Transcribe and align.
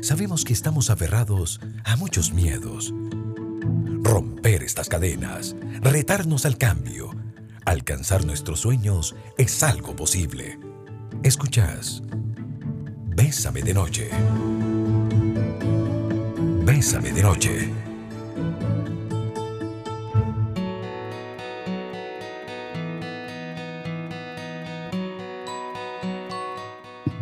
sabemos 0.00 0.44
que 0.44 0.52
estamos 0.52 0.90
aferrados 0.90 1.60
a 1.84 1.96
muchos 1.96 2.32
miedos. 2.32 2.92
Romper 4.02 4.62
estas 4.62 4.88
cadenas, 4.88 5.56
retarnos 5.80 6.46
al 6.46 6.58
cambio, 6.58 7.10
alcanzar 7.64 8.24
nuestros 8.24 8.60
sueños 8.60 9.14
es 9.38 9.62
algo 9.62 9.94
posible. 9.94 10.58
Escuchas. 11.22 12.02
Bésame 13.16 13.62
de 13.62 13.74
noche. 13.74 14.10
Bésame 16.64 17.12
de 17.12 17.22
noche. 17.22 17.89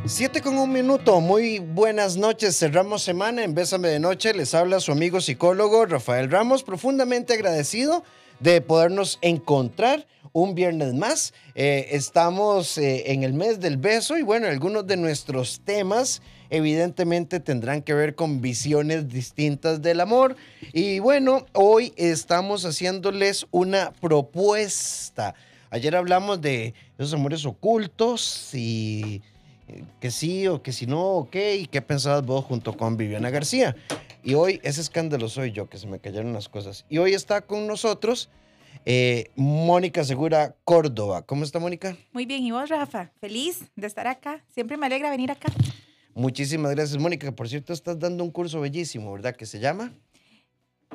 Siete 0.08 0.40
con 0.40 0.56
un 0.56 0.72
minuto, 0.72 1.20
muy 1.20 1.58
buenas 1.58 2.16
noches, 2.16 2.58
cerramos 2.58 3.02
semana 3.02 3.44
en 3.44 3.54
Bésame 3.54 3.88
de 3.88 4.00
Noche, 4.00 4.32
les 4.32 4.54
habla 4.54 4.80
su 4.80 4.90
amigo 4.90 5.20
psicólogo 5.20 5.84
Rafael 5.84 6.30
Ramos, 6.30 6.62
profundamente 6.62 7.34
agradecido 7.34 8.02
de 8.40 8.62
podernos 8.62 9.18
encontrar 9.20 10.06
un 10.32 10.54
viernes 10.54 10.94
más. 10.94 11.34
Eh, 11.54 11.88
estamos 11.90 12.78
eh, 12.78 13.12
en 13.12 13.22
el 13.22 13.34
mes 13.34 13.60
del 13.60 13.76
beso 13.76 14.16
y 14.16 14.22
bueno, 14.22 14.46
algunos 14.46 14.86
de 14.86 14.96
nuestros 14.96 15.60
temas 15.60 16.22
evidentemente 16.48 17.38
tendrán 17.38 17.82
que 17.82 17.92
ver 17.92 18.14
con 18.14 18.40
visiones 18.40 19.08
distintas 19.08 19.82
del 19.82 20.00
amor. 20.00 20.36
Y 20.72 21.00
bueno, 21.00 21.44
hoy 21.52 21.92
estamos 21.96 22.64
haciéndoles 22.64 23.46
una 23.50 23.92
propuesta. 24.00 25.34
Ayer 25.68 25.94
hablamos 25.94 26.40
de 26.40 26.72
esos 26.96 27.12
amores 27.12 27.44
ocultos 27.44 28.54
y 28.54 29.20
que 30.00 30.10
sí 30.10 30.46
o 30.48 30.62
que 30.62 30.72
si 30.72 30.86
no, 30.86 31.02
ok, 31.16 31.36
y 31.58 31.66
qué 31.66 31.82
pensabas 31.82 32.24
vos 32.24 32.44
junto 32.44 32.76
con 32.76 32.96
Viviana 32.96 33.30
García. 33.30 33.76
Y 34.22 34.34
hoy 34.34 34.60
ese 34.62 34.80
escándalo 34.80 35.28
soy 35.28 35.52
yo, 35.52 35.68
que 35.68 35.78
se 35.78 35.86
me 35.86 36.00
cayeron 36.00 36.32
las 36.32 36.48
cosas. 36.48 36.84
Y 36.88 36.98
hoy 36.98 37.14
está 37.14 37.42
con 37.42 37.66
nosotros 37.66 38.28
eh, 38.84 39.30
Mónica 39.36 40.04
Segura 40.04 40.56
Córdoba. 40.64 41.22
¿Cómo 41.22 41.44
está 41.44 41.58
Mónica? 41.58 41.96
Muy 42.12 42.26
bien, 42.26 42.42
¿y 42.42 42.50
vos, 42.50 42.68
Rafa? 42.68 43.10
Feliz 43.20 43.60
de 43.76 43.86
estar 43.86 44.06
acá. 44.06 44.44
Siempre 44.48 44.76
me 44.76 44.86
alegra 44.86 45.10
venir 45.10 45.30
acá. 45.30 45.52
Muchísimas 46.14 46.72
gracias, 46.74 47.00
Mónica. 47.00 47.30
Por 47.32 47.48
cierto, 47.48 47.72
estás 47.72 47.98
dando 47.98 48.24
un 48.24 48.30
curso 48.30 48.60
bellísimo, 48.60 49.12
¿verdad? 49.12 49.36
Que 49.36 49.46
se 49.46 49.60
llama... 49.60 49.92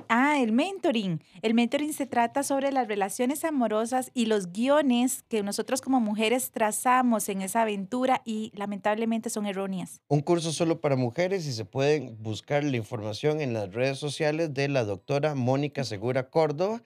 Ah, 0.10 0.40
el 0.40 0.52
mentoring. 0.52 1.22
El 1.42 1.54
mentoring 1.54 1.94
se 1.94 2.06
trata 2.06 2.44
sobre 2.44 2.72
las 2.72 2.88
relaciones 2.88 3.44
amorosas 3.44 4.12
y 4.14 4.26
los 4.26 4.52
guiones 4.52 5.24
que 5.24 5.44
nosotros 5.44 5.82
como 5.82 6.00
mujeres 6.00 6.52
trazamos 6.52 7.30
en 7.30 7.42
esa 7.42 7.64
aventura 7.64 8.22
y 8.26 8.52
lamentablemente 8.56 9.30
son 9.30 9.46
erróneas. 9.46 10.02
Un 10.08 10.22
curso 10.22 10.52
solo 10.52 10.82
para 10.82 10.96
mujeres 10.96 11.46
y 11.48 11.54
se 11.54 11.66
pueden 11.66 12.22
buscar 12.22 12.64
la 12.64 12.78
información 12.78 13.42
en 13.42 13.54
las 13.54 13.74
redes 13.74 13.98
sociales 13.98 14.54
de 14.54 14.68
la 14.68 14.84
doctora 14.84 15.36
Mónica 15.36 15.84
Segura 15.84 16.30
Córdoba, 16.30 16.84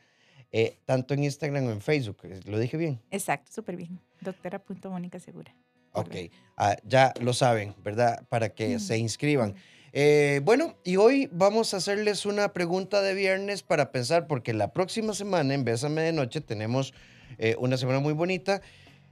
eh, 0.52 0.80
tanto 0.86 1.14
en 1.14 1.24
Instagram 1.24 1.68
o 1.68 1.72
en 1.72 1.82
Facebook. 1.82 2.18
¿Lo 2.46 2.60
dije 2.60 2.78
bien? 2.78 3.02
Exacto, 3.12 3.52
súper 3.52 3.76
bien. 3.76 4.00
Doctora.mónica 4.22 5.20
Segura. 5.20 5.54
Ok, 5.94 6.16
ah, 6.58 6.76
ya 6.84 7.14
lo 7.22 7.34
saben, 7.34 7.74
¿verdad? 7.84 8.28
Para 8.30 8.50
que 8.50 8.80
se 8.80 8.98
inscriban. 8.98 9.56
Eh, 10.00 10.42
bueno, 10.44 10.76
y 10.84 10.98
hoy 10.98 11.28
vamos 11.32 11.74
a 11.74 11.78
hacerles 11.78 12.28
una 12.28 12.54
pregunta 12.54 13.02
de 13.02 13.16
viernes 13.16 13.64
para 13.64 13.92
pensar, 13.92 14.28
porque 14.28 14.54
la 14.54 14.72
próxima 14.72 15.16
semana 15.16 15.56
en 15.56 15.64
Bésame 15.64 16.04
de 16.04 16.12
Noche 16.12 16.40
tenemos 16.40 16.94
eh, 17.40 17.56
una 17.58 17.78
semana 17.78 18.00
muy 18.00 18.14
bonita. 18.14 18.62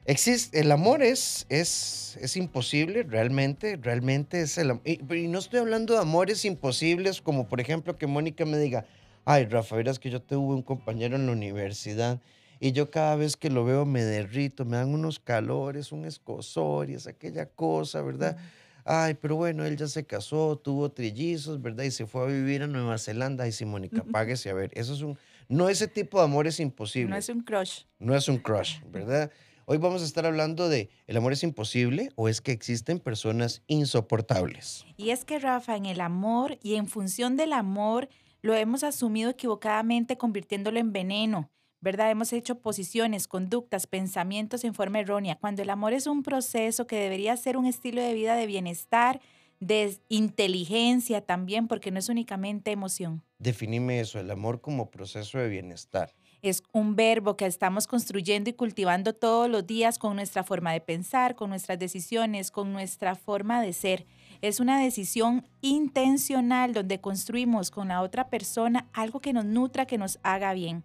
Existe, 0.05 0.59
el 0.59 0.71
amor 0.71 1.01
es, 1.01 1.47
es, 1.49 2.19
es 2.21 2.37
imposible, 2.37 3.01
realmente, 3.01 3.79
realmente 3.81 4.41
es 4.41 4.59
el 4.59 4.69
amor. 4.69 4.83
Y, 4.85 4.99
no 5.27 5.39
estoy 5.39 5.61
hablando 5.61 5.95
de 5.95 6.01
amores 6.01 6.45
imposibles, 6.45 7.19
como 7.19 7.47
por 7.47 7.59
ejemplo 7.59 7.97
que 7.97 8.05
Mónica 8.05 8.45
me 8.45 8.59
diga, 8.59 8.85
ay, 9.25 9.45
Rafa, 9.45 9.77
verás 9.77 9.97
que 9.97 10.11
yo 10.11 10.21
tuve 10.21 10.53
un 10.53 10.61
compañero 10.61 11.15
en 11.15 11.25
la 11.25 11.31
universidad 11.31 12.21
y 12.59 12.73
yo 12.73 12.91
cada 12.91 13.15
vez 13.15 13.37
que 13.37 13.49
lo 13.49 13.65
veo 13.65 13.87
me 13.87 14.03
derrito, 14.03 14.65
me 14.65 14.77
dan 14.77 14.93
unos 14.93 15.17
calores, 15.17 15.91
un 15.91 16.05
escosor 16.05 16.91
y 16.91 16.93
es 16.93 17.07
aquella 17.07 17.47
cosa, 17.47 18.03
¿verdad? 18.03 18.37
Ay, 18.85 19.15
pero 19.15 19.35
bueno, 19.35 19.65
él 19.65 19.75
ya 19.75 19.87
se 19.87 20.05
casó, 20.05 20.57
tuvo 20.57 20.91
trillizos, 20.91 21.61
¿verdad? 21.61 21.83
Y 21.83 21.91
se 21.91 22.05
fue 22.05 22.21
a 22.21 22.25
vivir 22.25 22.63
a 22.63 22.67
Nueva 22.67 22.97
Zelanda. 22.97 23.43
Ay, 23.43 23.51
sí, 23.51 23.65
Mónica, 23.65 24.03
páguese 24.11 24.49
a 24.49 24.53
ver. 24.53 24.71
Eso 24.73 24.93
es 24.93 25.01
un, 25.01 25.17
no 25.49 25.67
ese 25.67 25.87
tipo 25.87 26.19
de 26.19 26.25
amor 26.25 26.47
es 26.47 26.59
imposible. 26.59 27.09
No 27.09 27.17
es 27.17 27.29
un 27.29 27.41
crush. 27.41 27.81
No 27.99 28.15
es 28.15 28.29
un 28.29 28.37
crush, 28.37 28.79
¿verdad? 28.89 29.31
Hoy 29.65 29.79
vamos 29.79 30.03
a 30.03 30.05
estar 30.05 30.27
hablando 30.27 30.69
de 30.69 30.89
¿el 31.07 31.17
amor 31.17 31.33
es 31.33 31.41
imposible 31.41 32.11
o 32.15 32.29
es 32.29 32.39
que 32.39 32.51
existen 32.51 32.99
personas 32.99 33.63
insoportables? 33.65 34.85
Y 34.95 35.09
es 35.09 35.25
que, 35.25 35.39
Rafa, 35.39 35.75
en 35.75 35.87
el 35.87 36.01
amor 36.01 36.59
y 36.61 36.75
en 36.75 36.87
función 36.87 37.35
del 37.35 37.51
amor 37.51 38.07
lo 38.43 38.53
hemos 38.53 38.83
asumido 38.83 39.31
equivocadamente 39.31 40.17
convirtiéndolo 40.19 40.79
en 40.79 40.93
veneno. 40.93 41.49
¿Verdad? 41.85 42.09
Hemos 42.09 42.33
hecho 42.33 42.57
posiciones, 42.57 43.27
conductas, 43.27 43.85
pensamientos 43.85 44.63
en 44.63 44.73
forma 44.73 45.01
errónea, 45.01 45.35
cuando 45.35 45.61
el 45.61 45.69
amor 45.69 45.93
es 45.93 46.07
un 46.07 46.23
proceso 46.23 46.87
que 46.87 46.95
debería 46.95 47.37
ser 47.37 47.57
un 47.57 47.67
estilo 47.67 48.01
de 48.01 48.15
vida 48.15 48.35
de 48.35 48.47
bienestar, 48.47 49.21
de 49.59 49.95
inteligencia 50.09 51.21
también, 51.21 51.67
porque 51.67 51.91
no 51.91 51.99
es 51.99 52.09
únicamente 52.09 52.71
emoción. 52.71 53.21
Definime 53.37 53.99
eso, 53.99 54.19
el 54.19 54.31
amor 54.31 54.61
como 54.61 54.89
proceso 54.89 55.37
de 55.37 55.47
bienestar. 55.47 56.11
Es 56.41 56.63
un 56.71 56.95
verbo 56.95 57.37
que 57.37 57.45
estamos 57.45 57.85
construyendo 57.85 58.49
y 58.49 58.53
cultivando 58.53 59.13
todos 59.13 59.47
los 59.47 59.67
días 59.67 59.99
con 59.99 60.15
nuestra 60.15 60.43
forma 60.43 60.73
de 60.73 60.81
pensar, 60.81 61.35
con 61.35 61.51
nuestras 61.51 61.77
decisiones, 61.77 62.49
con 62.49 62.73
nuestra 62.73 63.13
forma 63.13 63.61
de 63.61 63.73
ser. 63.73 64.07
Es 64.41 64.59
una 64.59 64.81
decisión 64.81 65.47
intencional 65.61 66.73
donde 66.73 66.99
construimos 66.99 67.69
con 67.69 67.89
la 67.89 68.01
otra 68.01 68.31
persona 68.31 68.89
algo 68.91 69.19
que 69.19 69.33
nos 69.33 69.45
nutra, 69.45 69.85
que 69.85 69.99
nos 69.99 70.17
haga 70.23 70.51
bien. 70.53 70.83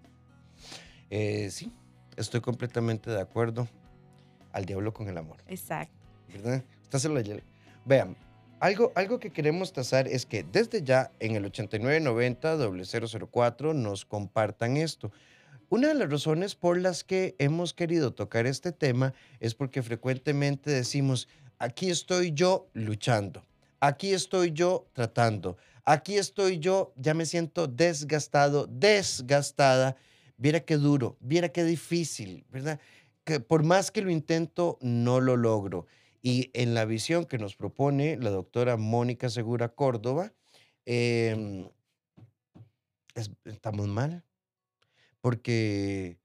Eh, 1.10 1.50
sí, 1.50 1.71
estoy 2.16 2.41
completamente 2.41 3.10
de 3.10 3.21
acuerdo. 3.21 3.69
Al 4.53 4.65
diablo 4.65 4.93
con 4.93 5.09
el 5.09 5.16
amor. 5.16 5.37
Exacto. 5.47 5.94
¿Verdad? 6.28 6.65
Vean, 7.84 8.16
algo, 8.59 8.91
algo 8.94 9.21
que 9.21 9.31
queremos 9.31 9.72
tasar 9.72 10.09
es 10.09 10.26
que 10.26 10.43
desde 10.43 10.82
ya 10.82 11.12
en 11.21 11.37
el 11.37 11.44
8990-004 11.50 13.75
nos 13.75 14.04
compartan 14.04 14.76
esto. 14.76 15.12
Una 15.69 15.87
de 15.88 15.94
las 15.94 16.10
razones 16.10 16.54
por 16.56 16.78
las 16.78 17.04
que 17.04 17.37
hemos 17.38 17.72
querido 17.75 18.12
tocar 18.12 18.47
este 18.47 18.72
tema 18.72 19.15
es 19.38 19.54
porque 19.54 19.84
frecuentemente 19.84 20.69
decimos, 20.71 21.28
aquí 21.60 21.91
estoy 21.91 22.32
yo 22.32 22.69
luchando, 22.75 23.47
aquí 23.78 24.12
estoy 24.12 24.50
yo 24.50 24.88
tratando, 24.92 25.56
aquí 25.84 26.19
estoy 26.19 26.59
yo, 26.59 26.92
ya 26.97 27.15
me 27.15 27.25
siento 27.25 27.69
desgastado, 27.69 28.66
desgastada 28.66 29.97
Viera 30.41 30.61
qué 30.61 30.78
duro, 30.78 31.19
viera 31.21 31.51
qué 31.51 31.65
difícil, 31.65 32.47
¿verdad? 32.49 32.81
Que 33.25 33.41
por 33.41 33.62
más 33.62 33.91
que 33.91 34.01
lo 34.01 34.11
intento, 34.11 34.78
no 34.81 35.21
lo 35.21 35.37
logro. 35.37 35.84
Y 36.23 36.51
en 36.55 36.73
la 36.73 36.87
visión 36.87 37.27
que 37.27 37.37
nos 37.37 37.56
propone 37.56 38.17
la 38.17 38.31
doctora 38.31 38.78
Mónica 38.78 39.28
Segura 39.28 39.69
Córdoba, 39.69 40.33
em, 40.87 41.69
estamos 43.45 43.87
mal, 43.87 44.25
porque 45.21 46.17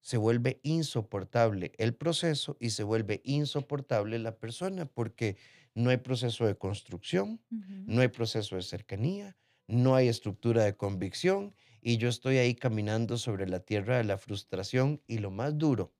se 0.00 0.16
vuelve 0.16 0.58
insoportable 0.64 1.70
el 1.78 1.94
proceso 1.94 2.56
y 2.58 2.70
se 2.70 2.82
vuelve 2.82 3.20
insoportable 3.22 4.18
la 4.18 4.36
persona, 4.36 4.84
porque 4.84 5.36
no 5.76 5.90
hay 5.90 5.98
proceso 5.98 6.44
de 6.44 6.56
construcción, 6.56 7.40
no 7.50 8.00
hay 8.00 8.08
proceso 8.08 8.56
de 8.56 8.62
cercanía, 8.62 9.36
no 9.68 9.94
hay 9.94 10.08
estructura 10.08 10.64
de 10.64 10.76
convicción 10.76 11.54
y 11.82 11.96
yo 11.98 12.08
estoy 12.08 12.38
ahí 12.38 12.54
caminando 12.54 13.18
sobre 13.18 13.48
la 13.48 13.60
tierra 13.60 13.98
de 13.98 14.04
la 14.04 14.18
frustración 14.18 15.02
y 15.06 15.18
lo 15.18 15.30
más 15.30 15.58
duro, 15.58 15.94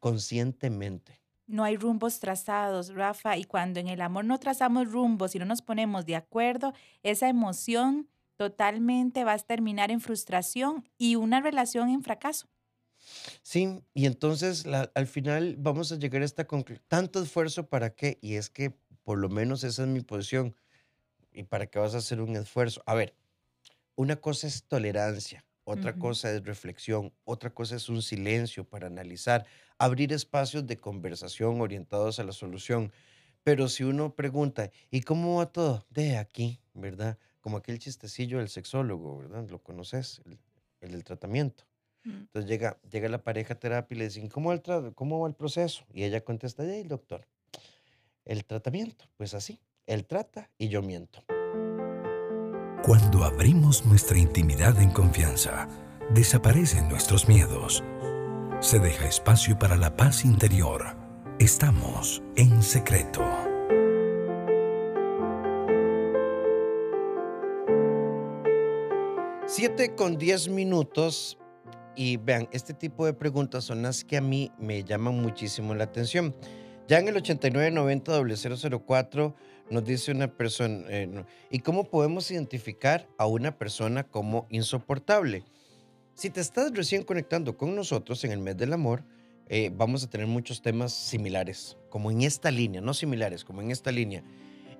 conscientemente. 0.00 1.22
No 1.46 1.64
hay 1.64 1.76
rumbos 1.76 2.20
trazados, 2.20 2.94
Rafa, 2.94 3.36
y 3.36 3.44
cuando 3.44 3.80
en 3.80 3.88
el 3.88 4.00
amor 4.00 4.24
no 4.24 4.38
trazamos 4.38 4.90
rumbos 4.90 5.34
y 5.34 5.38
no 5.38 5.44
nos 5.44 5.62
ponemos 5.62 6.06
de 6.06 6.14
acuerdo, 6.16 6.72
esa 7.02 7.28
emoción 7.28 8.08
totalmente 8.36 9.24
va 9.24 9.32
a 9.32 9.38
terminar 9.38 9.90
en 9.90 10.00
frustración 10.00 10.88
y 10.96 11.16
una 11.16 11.40
relación 11.40 11.88
en 11.90 12.02
fracaso. 12.02 12.48
Sí, 13.42 13.82
y 13.94 14.06
entonces 14.06 14.64
al 14.94 15.06
final 15.06 15.56
vamos 15.58 15.92
a 15.92 15.96
llegar 15.96 16.22
a 16.22 16.24
esta 16.24 16.46
conclusión. 16.46 16.84
Tanto 16.88 17.22
esfuerzo 17.22 17.68
para 17.68 17.94
qué, 17.94 18.18
y 18.22 18.34
es 18.36 18.50
que 18.50 18.78
por 19.02 19.18
lo 19.18 19.28
menos 19.28 19.64
esa 19.64 19.82
es 19.82 19.88
mi 19.88 20.00
posición. 20.00 20.56
¿Y 21.32 21.44
para 21.44 21.66
qué 21.68 21.78
vas 21.80 21.94
a 21.94 21.98
hacer 21.98 22.20
un 22.22 22.36
esfuerzo? 22.36 22.82
A 22.86 22.94
ver, 22.94 23.16
una 23.96 24.16
cosa 24.16 24.46
es 24.46 24.64
tolerancia, 24.64 25.44
otra 25.64 25.94
cosa 25.94 26.32
es 26.32 26.44
reflexión, 26.44 27.12
otra 27.24 27.50
cosa 27.50 27.76
es 27.76 27.88
un 27.88 28.02
silencio 28.02 28.64
para 28.64 28.88
analizar, 28.88 29.46
abrir 29.78 30.12
espacios 30.12 30.66
de 30.66 30.76
conversación 30.76 31.60
orientados 31.60 32.18
a 32.18 32.24
la 32.24 32.32
solución. 32.32 32.92
Pero 33.42 33.68
si 33.68 33.84
uno 33.84 34.14
pregunta, 34.14 34.70
¿y 34.90 35.02
cómo 35.02 35.36
va 35.36 35.46
todo? 35.46 35.86
De 35.90 36.16
aquí, 36.16 36.60
¿verdad? 36.74 37.18
Como 37.40 37.56
aquel 37.56 37.78
chistecillo 37.78 38.38
del 38.38 38.48
sexólogo, 38.48 39.18
¿verdad? 39.18 39.48
Lo 39.48 39.62
conoces, 39.62 40.20
el, 40.80 40.90
del 40.90 41.04
tratamiento. 41.04 41.64
Mm. 42.04 42.10
Entonces 42.10 42.50
llega, 42.50 42.78
llega 42.90 43.08
la 43.08 43.22
pareja 43.22 43.54
a 43.54 43.58
terapia 43.58 43.94
y 43.94 43.98
le 43.98 44.04
dicen, 44.04 44.28
¿cómo 44.28 44.48
va 44.50 44.56
el, 44.56 44.94
cómo 44.94 45.20
va 45.20 45.28
el 45.28 45.34
proceso? 45.34 45.84
Y 45.92 46.04
ella 46.04 46.22
contesta, 46.22 46.64
el 46.64 46.88
doctor, 46.88 47.26
el 48.24 48.44
tratamiento, 48.44 49.06
pues 49.16 49.34
así, 49.34 49.60
él 49.86 50.04
trata 50.04 50.50
y 50.58 50.68
yo 50.68 50.82
miento. 50.82 51.22
Cuando 52.82 53.24
abrimos 53.24 53.84
nuestra 53.84 54.18
intimidad 54.18 54.80
en 54.80 54.90
confianza, 54.90 55.68
desaparecen 56.14 56.88
nuestros 56.88 57.28
miedos. 57.28 57.84
Se 58.60 58.78
deja 58.78 59.06
espacio 59.06 59.58
para 59.58 59.76
la 59.76 59.98
paz 59.98 60.24
interior. 60.24 60.96
Estamos 61.38 62.22
en 62.36 62.62
secreto. 62.62 63.20
Siete 69.46 69.94
con 69.94 70.16
diez 70.16 70.48
minutos. 70.48 71.36
Y 71.94 72.16
vean, 72.16 72.48
este 72.50 72.72
tipo 72.72 73.04
de 73.04 73.12
preguntas 73.12 73.64
son 73.64 73.82
las 73.82 74.04
que 74.04 74.16
a 74.16 74.22
mí 74.22 74.52
me 74.58 74.84
llaman 74.84 75.20
muchísimo 75.20 75.74
la 75.74 75.84
atención. 75.84 76.34
Ya 76.88 76.98
en 76.98 77.08
el 77.08 77.16
8990-004 77.16 79.34
nos 79.70 79.84
dice 79.84 80.12
una 80.12 80.36
persona, 80.36 80.84
eh, 80.88 81.24
¿y 81.50 81.60
cómo 81.60 81.84
podemos 81.84 82.30
identificar 82.30 83.08
a 83.16 83.26
una 83.26 83.56
persona 83.56 84.02
como 84.04 84.46
insoportable? 84.50 85.44
Si 86.14 86.28
te 86.28 86.40
estás 86.40 86.72
recién 86.72 87.04
conectando 87.04 87.56
con 87.56 87.74
nosotros 87.74 88.24
en 88.24 88.32
el 88.32 88.40
mes 88.40 88.56
del 88.56 88.72
amor, 88.72 89.04
eh, 89.46 89.70
vamos 89.74 90.04
a 90.04 90.10
tener 90.10 90.26
muchos 90.26 90.60
temas 90.60 90.92
similares, 90.92 91.76
como 91.88 92.10
en 92.10 92.22
esta 92.22 92.50
línea, 92.50 92.80
no 92.80 92.94
similares, 92.94 93.44
como 93.44 93.62
en 93.62 93.70
esta 93.70 93.90
línea. 93.90 94.22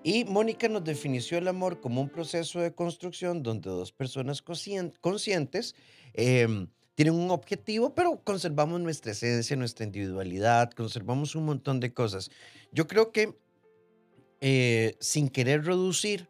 Y 0.03 0.25
Mónica 0.25 0.69
nos 0.69 0.85
definió 0.85 1.39
el 1.39 1.49
amor 1.49 1.81
como 1.81 2.01
un 2.01 2.09
proceso 2.09 2.61
de 2.61 2.73
construcción 2.73 3.43
donde 3.43 3.69
dos 3.69 3.93
personas 3.93 4.43
conscientes 4.43 5.75
em, 6.15 6.69
tienen 6.95 7.15
un 7.15 7.31
objetivo, 7.31 7.95
pero 7.95 8.23
conservamos 8.23 8.81
nuestra 8.81 9.13
esencia, 9.13 9.57
nuestra 9.57 9.85
individualidad, 9.85 10.71
conservamos 10.71 11.35
un 11.35 11.47
montón 11.47 11.81
de 11.81 11.93
cosas. 11.93 12.31
Yo 12.73 12.87
creo 12.87 13.13
que 13.13 13.37
eh, 14.41 14.97
sin 15.01 15.29
querer 15.29 15.65
reducir, 15.65 16.29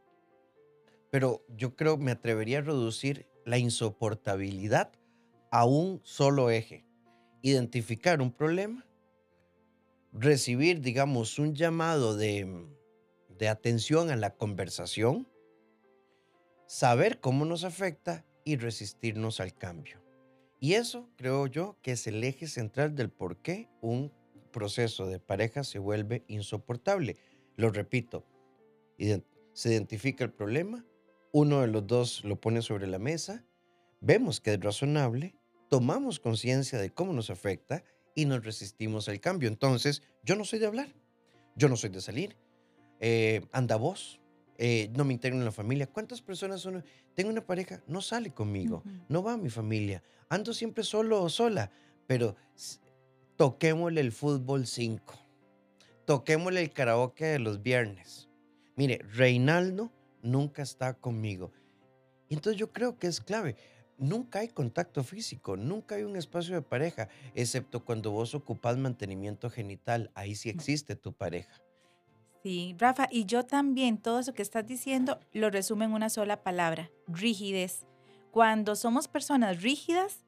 pero 1.11 1.45
yo 1.57 1.77
creo 1.77 1.97
me 1.97 2.13
atrevería 2.13 2.59
a 2.59 2.63
reducir 2.63 3.27
la 3.45 3.59
insoportabilidad 3.59 4.93
a 5.51 5.65
un 5.65 6.01
solo 6.05 6.51
eje. 6.51 6.85
Identificar 7.43 8.21
un 8.21 8.33
problema, 8.33 8.87
recibir, 10.13 10.81
digamos, 10.81 11.39
un 11.39 11.55
llamado 11.55 12.17
de 12.17 12.69
de 13.41 13.49
atención 13.49 14.11
a 14.11 14.17
la 14.17 14.35
conversación, 14.35 15.27
saber 16.67 17.21
cómo 17.21 17.47
nos 17.47 17.65
afecta 17.65 18.27
y 18.45 18.57
resistirnos 18.57 19.41
al 19.41 19.55
cambio. 19.55 19.99
Y 20.61 20.75
eso 20.75 21.09
creo 21.17 21.47
yo 21.47 21.79
que 21.81 21.93
es 21.93 22.07
el 22.07 22.23
eje 22.23 22.47
central 22.49 22.95
del 22.95 23.09
por 23.09 23.39
qué 23.39 23.71
un 23.81 24.13
proceso 24.53 25.07
de 25.07 25.21
pareja 25.21 25.65
se 25.65 25.79
vuelve 25.79 26.23
insoportable. 26.29 27.17
Lo 27.61 27.69
repito, 27.69 28.25
se 29.53 29.71
identifica 29.71 30.25
el 30.25 30.33
problema, 30.33 30.83
uno 31.31 31.61
de 31.61 31.67
los 31.67 31.87
dos 31.87 32.25
lo 32.25 32.41
pone 32.41 32.63
sobre 32.63 32.87
la 32.87 32.99
mesa, 32.99 33.45
vemos 34.01 34.41
que 34.41 34.55
es 34.55 34.61
razonable, 34.61 35.37
tomamos 35.69 36.21
conciencia 36.21 36.79
de 36.79 36.89
cómo 36.89 37.13
nos 37.13 37.29
afecta 37.29 37.85
y 38.15 38.25
nos 38.25 38.43
resistimos 38.47 39.11
al 39.11 39.21
cambio. 39.21 39.47
Entonces, 39.47 40.03
yo 40.25 40.37
no 40.37 40.47
soy 40.47 40.59
de 40.59 40.69
hablar, 40.69 40.89
yo 41.55 41.69
no 41.69 41.77
soy 41.77 41.91
de 41.91 42.01
salir, 42.01 42.35
eh, 42.99 43.43
anda 43.53 43.77
vos, 43.77 44.23
eh, 44.57 44.91
no 44.97 45.05
me 45.05 45.13
integro 45.13 45.37
en 45.37 45.45
la 45.45 45.53
familia. 45.53 45.87
¿Cuántas 45.87 46.23
personas 46.23 46.63
son? 46.63 46.83
Tengo 47.15 47.29
una 47.29 47.45
pareja, 47.45 47.83
no 47.87 48.01
sale 48.01 48.33
conmigo, 48.33 48.83
no 49.11 49.23
va 49.23 49.35
a 49.35 49.37
mi 49.37 49.51
familia, 49.51 50.03
ando 50.31 50.55
siempre 50.55 50.83
solo 50.83 51.23
o 51.23 51.29
sola, 51.29 51.71
pero 52.07 52.37
toquémosle 53.37 54.01
el 54.01 54.13
fútbol 54.13 54.67
5, 54.67 55.30
toquémosle 56.07 56.61
el 56.61 56.73
karaoke 56.73 57.25
de 57.25 57.39
los 57.39 57.63
viernes. 57.63 58.29
Mire, 58.77 58.99
Reinaldo 59.13 59.93
nunca 60.23 60.63
está 60.63 60.95
conmigo. 60.95 61.53
Entonces 62.29 62.59
yo 62.59 62.73
creo 62.73 62.99
que 62.99 63.07
es 63.07 63.21
clave. 63.21 63.57
Nunca 63.99 64.39
hay 64.39 64.49
contacto 64.49 65.05
físico, 65.05 65.59
nunca 65.59 65.97
hay 65.97 66.05
un 66.05 66.17
espacio 66.17 66.55
de 66.55 66.63
pareja, 66.63 67.09
excepto 67.35 67.85
cuando 67.85 68.11
vos 68.11 68.35
ocupás 68.35 68.79
mantenimiento 68.79 69.51
genital. 69.51 70.11
Ahí 70.15 70.35
sí 70.35 70.49
existe 70.49 70.97
tu 70.97 71.13
pareja. 71.13 71.61
Sí, 72.43 72.75
Rafa, 72.79 73.07
y 73.11 73.27
yo 73.27 73.45
también, 73.45 73.99
todo 73.99 74.21
eso 74.21 74.33
que 74.33 74.41
estás 74.41 74.67
diciendo 74.67 75.21
lo 75.33 75.51
resumo 75.51 75.85
en 75.85 75.93
una 75.93 76.09
sola 76.09 76.43
palabra, 76.43 76.91
rigidez. 77.07 77.85
Cuando 78.31 78.77
somos 78.77 79.09
personas 79.09 79.61
rígidas 79.61 80.25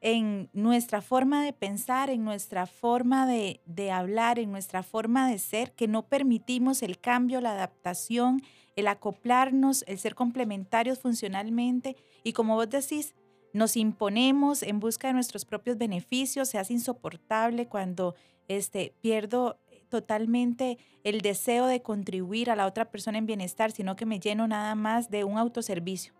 en 0.00 0.48
nuestra 0.52 1.00
forma 1.00 1.44
de 1.44 1.52
pensar, 1.52 2.10
en 2.10 2.24
nuestra 2.24 2.66
forma 2.66 3.26
de, 3.26 3.60
de 3.66 3.90
hablar, 3.90 4.38
en 4.38 4.50
nuestra 4.50 4.82
forma 4.82 5.28
de 5.28 5.38
ser, 5.38 5.72
que 5.72 5.88
no 5.88 6.06
permitimos 6.06 6.82
el 6.82 6.98
cambio, 6.98 7.40
la 7.40 7.52
adaptación, 7.52 8.42
el 8.76 8.86
acoplarnos, 8.86 9.84
el 9.88 9.98
ser 9.98 10.14
complementarios 10.14 11.00
funcionalmente, 11.00 11.96
y 12.22 12.32
como 12.32 12.54
vos 12.54 12.70
decís, 12.70 13.14
nos 13.52 13.76
imponemos 13.76 14.62
en 14.62 14.78
busca 14.78 15.08
de 15.08 15.14
nuestros 15.14 15.44
propios 15.44 15.78
beneficios, 15.78 16.48
se 16.48 16.58
hace 16.58 16.74
insoportable 16.74 17.66
cuando 17.66 18.14
este, 18.46 18.94
pierdo 19.00 19.58
totalmente 19.88 20.78
el 21.02 21.22
deseo 21.22 21.66
de 21.66 21.82
contribuir 21.82 22.50
a 22.50 22.56
la 22.56 22.66
otra 22.66 22.90
persona 22.90 23.18
en 23.18 23.26
bienestar, 23.26 23.72
sino 23.72 23.96
que 23.96 24.06
me 24.06 24.20
lleno 24.20 24.46
nada 24.46 24.74
más 24.74 25.10
de 25.10 25.24
un 25.24 25.38
autoservicio. 25.38 26.14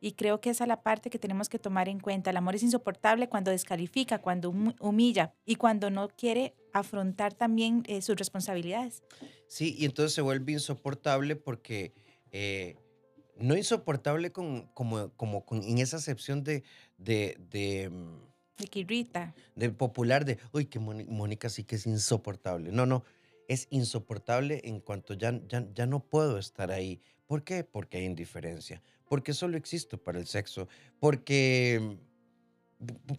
Y 0.00 0.12
creo 0.12 0.40
que 0.40 0.50
esa 0.50 0.64
es 0.64 0.68
la 0.68 0.82
parte 0.82 1.10
que 1.10 1.18
tenemos 1.18 1.48
que 1.48 1.58
tomar 1.58 1.88
en 1.88 2.00
cuenta. 2.00 2.30
El 2.30 2.36
amor 2.36 2.54
es 2.54 2.62
insoportable 2.62 3.28
cuando 3.28 3.50
descalifica, 3.50 4.18
cuando 4.18 4.50
humilla 4.80 5.34
y 5.44 5.56
cuando 5.56 5.90
no 5.90 6.08
quiere 6.08 6.54
afrontar 6.72 7.34
también 7.34 7.82
eh, 7.86 8.02
sus 8.02 8.16
responsabilidades. 8.16 9.02
Sí, 9.46 9.74
y 9.78 9.84
entonces 9.84 10.14
se 10.14 10.22
vuelve 10.22 10.52
insoportable 10.52 11.36
porque 11.36 11.94
eh, 12.32 12.76
no 13.38 13.56
insoportable 13.56 14.32
con, 14.32 14.66
como, 14.74 15.10
como 15.10 15.44
en 15.50 15.78
esa 15.78 15.96
acepción 15.96 16.44
de, 16.44 16.62
de 16.98 17.90
mm, 17.90 18.26
de 18.58 18.68
que 18.68 18.80
irrita. 18.80 19.34
De 19.54 19.70
popular, 19.70 20.24
de, 20.24 20.38
uy, 20.52 20.66
que 20.66 20.78
Mónica 20.78 21.48
sí 21.48 21.64
que 21.64 21.76
es 21.76 21.86
insoportable. 21.86 22.72
No, 22.72 22.86
no, 22.86 23.04
es 23.48 23.66
insoportable 23.70 24.62
en 24.64 24.80
cuanto 24.80 25.14
ya, 25.14 25.40
ya, 25.46 25.66
ya 25.74 25.86
no 25.86 26.00
puedo 26.00 26.38
estar 26.38 26.70
ahí. 26.70 27.00
¿Por 27.26 27.44
qué? 27.44 27.64
Porque 27.64 27.98
hay 27.98 28.04
indiferencia. 28.04 28.82
Porque 29.08 29.32
solo 29.32 29.56
existo 29.56 29.98
para 29.98 30.18
el 30.18 30.26
sexo. 30.26 30.68
Porque 30.98 31.98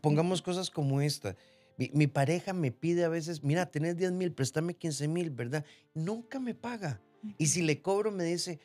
pongamos 0.01 0.41
cosas 0.41 0.69
como 0.69 1.01
esta. 1.01 1.35
Mi, 1.77 2.07
pareja 2.07 2.53
me 2.53 2.71
pide 2.71 3.03
a 3.03 3.09
veces, 3.09 3.43
mira, 3.43 3.69
tenés 3.69 3.97
10 3.97 4.11
mil, 4.13 4.33
préstame 4.33 4.73
15 4.73 5.07
mil, 5.07 5.29
¿verdad? 5.29 5.63
Nunca 5.93 6.39
me 6.39 6.55
paga. 6.55 6.99
Y 7.37 7.47
si 7.47 7.61
le 7.61 7.81
cobro, 7.81 8.11
me 8.11 8.23
dice, 8.23 8.59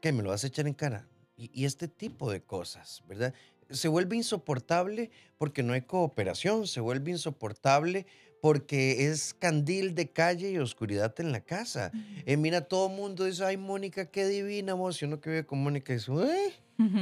¿qué? 0.00 0.12
¿Me 0.12 0.22
lo 0.22 0.30
vas 0.30 0.44
a 0.44 0.46
echar 0.46 0.68
en 0.68 0.74
cara? 0.74 1.08
Y, 1.36 1.50
y, 1.52 1.64
este 1.64 1.88
tipo 1.88 2.30
de 2.30 2.42
cosas, 2.42 3.02
¿verdad? 3.08 3.34
se 3.72 3.88
vuelve 3.88 4.16
insoportable 4.16 5.10
porque 5.38 5.62
no 5.62 5.72
hay 5.72 5.82
cooperación, 5.82 6.66
se 6.66 6.80
vuelve 6.80 7.10
insoportable 7.10 8.06
porque 8.42 9.06
es 9.06 9.34
candil 9.34 9.94
de 9.94 10.10
calle 10.10 10.50
y 10.50 10.58
oscuridad 10.58 11.14
en 11.20 11.30
la 11.30 11.42
casa. 11.42 11.92
Eh, 12.26 12.36
mira, 12.36 12.62
todo 12.62 12.88
el 12.88 12.96
mundo 12.96 13.24
dice, 13.24 13.44
ay, 13.44 13.56
Mónica, 13.56 14.06
qué 14.06 14.26
divina 14.26 14.74
voz. 14.74 15.00
Y 15.00 15.04
uno 15.04 15.20
que 15.20 15.30
vive 15.30 15.46
con 15.46 15.62
Mónica 15.62 15.92
dice, 15.92 16.10
¿eh? 16.12 16.52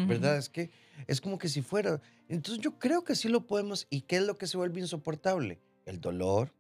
¿verdad? 0.07 0.37
Es 0.37 0.51
que 0.51 0.69
es 1.07 1.19
como 1.19 1.39
que 1.39 1.49
si 1.49 1.63
fuera. 1.63 2.03
Entonces 2.29 2.63
yo 2.63 2.79
creo 2.79 3.05
que 3.05 3.17
sí 3.17 3.31
lo 3.31 3.47
podemos. 3.47 3.87
¿Y 3.89 4.03
qué 4.03 4.17
es 4.17 4.23
lo 4.25 4.37
que 4.37 4.47
se 4.47 4.59
vuelve 4.59 4.81
insoportable? 4.81 5.59
El 5.87 5.99
dolor, 5.99 6.53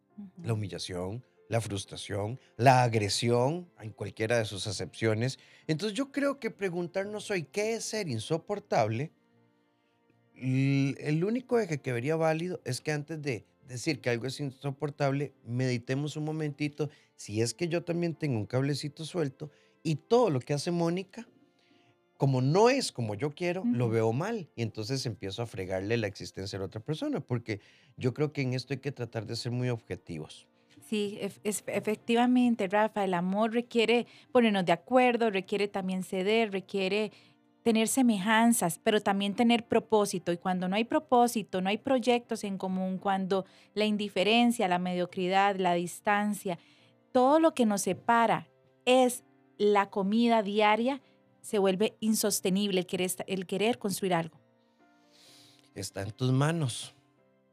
la 0.42 0.54
humillación, 0.54 1.22
la 1.50 1.60
frustración, 1.60 2.40
la 2.56 2.82
agresión, 2.82 3.68
en 3.82 3.90
cualquiera 3.90 4.38
de 4.38 4.46
sus 4.46 4.66
acepciones. 4.66 5.38
Entonces 5.66 5.94
yo 5.94 6.10
creo 6.10 6.40
que 6.40 6.50
preguntarnos 6.50 7.30
hoy 7.30 7.42
qué 7.42 7.74
es 7.74 7.84
ser 7.84 8.08
insoportable 8.08 9.12
el 10.40 11.22
único 11.24 11.58
eje 11.58 11.80
que 11.80 11.92
vería 11.92 12.16
válido 12.16 12.60
es 12.64 12.80
que 12.80 12.92
antes 12.92 13.20
de 13.20 13.44
decir 13.70 14.00
que 14.00 14.10
algo 14.10 14.26
es 14.26 14.40
insoportable, 14.40 15.32
meditemos 15.46 16.16
un 16.16 16.24
momentito 16.24 16.90
si 17.16 17.40
es 17.40 17.54
que 17.54 17.68
yo 17.68 17.82
también 17.82 18.14
tengo 18.14 18.36
un 18.36 18.46
cablecito 18.46 19.04
suelto 19.04 19.50
y 19.82 19.96
todo 19.96 20.30
lo 20.30 20.40
que 20.40 20.52
hace 20.52 20.70
Mónica, 20.70 21.26
como 22.16 22.42
no 22.42 22.68
es 22.68 22.92
como 22.92 23.14
yo 23.14 23.30
quiero, 23.30 23.64
lo 23.64 23.88
veo 23.88 24.12
mal 24.12 24.48
y 24.54 24.62
entonces 24.62 25.06
empiezo 25.06 25.42
a 25.42 25.46
fregarle 25.46 25.96
la 25.96 26.06
existencia 26.06 26.58
a 26.58 26.60
la 26.60 26.66
otra 26.66 26.82
persona, 26.82 27.20
porque 27.20 27.60
yo 27.96 28.12
creo 28.12 28.32
que 28.32 28.42
en 28.42 28.52
esto 28.52 28.74
hay 28.74 28.80
que 28.80 28.92
tratar 28.92 29.24
de 29.26 29.36
ser 29.36 29.52
muy 29.52 29.70
objetivos. 29.70 30.46
Sí, 30.86 31.18
es, 31.20 31.40
efectivamente, 31.44 32.66
Rafa, 32.66 33.04
el 33.04 33.14
amor 33.14 33.52
requiere 33.52 34.06
ponernos 34.32 34.64
de 34.64 34.72
acuerdo, 34.72 35.30
requiere 35.30 35.68
también 35.68 36.02
ceder, 36.02 36.50
requiere 36.50 37.12
tener 37.62 37.88
semejanzas, 37.88 38.80
pero 38.82 39.00
también 39.00 39.34
tener 39.34 39.66
propósito. 39.66 40.32
Y 40.32 40.38
cuando 40.38 40.68
no 40.68 40.76
hay 40.76 40.84
propósito, 40.84 41.60
no 41.60 41.68
hay 41.68 41.78
proyectos 41.78 42.44
en 42.44 42.58
común, 42.58 42.98
cuando 42.98 43.44
la 43.74 43.84
indiferencia, 43.84 44.68
la 44.68 44.78
mediocridad, 44.78 45.56
la 45.56 45.74
distancia, 45.74 46.58
todo 47.12 47.40
lo 47.40 47.54
que 47.54 47.66
nos 47.66 47.82
separa 47.82 48.48
es 48.84 49.24
la 49.58 49.90
comida 49.90 50.42
diaria, 50.42 51.02
se 51.42 51.58
vuelve 51.58 51.96
insostenible 52.00 52.86
el 53.26 53.46
querer, 53.46 53.78
construir 53.78 54.14
algo. 54.14 54.38
Está 55.74 56.02
en 56.02 56.12
tus 56.12 56.32
manos, 56.32 56.94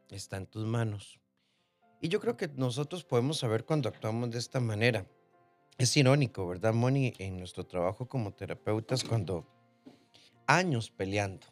está 0.09 0.37
en 0.37 0.45
tus 0.45 0.65
manos. 0.65 1.19
Y 2.01 2.09
yo 2.09 2.19
creo 2.19 2.37
que 2.37 2.47
nosotros 2.47 3.03
podemos 3.03 3.37
saber 3.37 3.65
cuando 3.65 3.89
actuamos 3.89 4.29
de 4.31 4.39
esta 4.39 4.59
manera. 4.59 5.05
Es 5.77 5.95
irónico, 5.97 6.47
¿verdad, 6.47 6.73
Moni? 6.73 7.13
En 7.17 7.37
nuestro 7.37 7.65
trabajo 7.65 8.07
como 8.07 8.33
terapeutas, 8.33 9.03
cuando 9.03 9.45
años 10.47 10.91
peleando. 10.91 11.47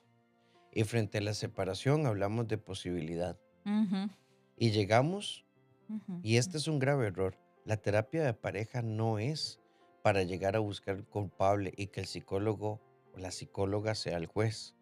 Y 0.72 0.84
frente 0.84 1.20
a 1.20 1.22
la 1.22 1.34
separación 1.34 2.06
hablamos 2.06 2.48
de 2.48 2.58
posibilidad. 2.58 3.40
Ujú, 3.66 4.10
Y 4.58 4.72
llegamos, 4.72 5.46
ujú, 5.90 6.22
y 6.24 6.38
este 6.38 6.58
es 6.58 6.68
un 6.68 6.80
grave 6.80 7.08
error, 7.08 7.38
la 7.66 7.78
terapia 7.78 8.24
de 8.24 8.34
pareja 8.34 8.82
no 8.82 9.20
es 9.20 9.62
para 10.04 10.24
llegar 10.24 10.56
a 10.56 10.60
buscar 10.60 10.96
el 10.98 11.06
culpable 11.06 11.74
y 11.76 11.88
que 11.88 12.02
el 12.02 12.08
psicólogo 12.08 12.82
o 13.14 13.20
la 13.20 13.32
psicóloga 13.32 13.96
sea 13.96 14.18
el 14.18 14.28
juez. 14.28 14.76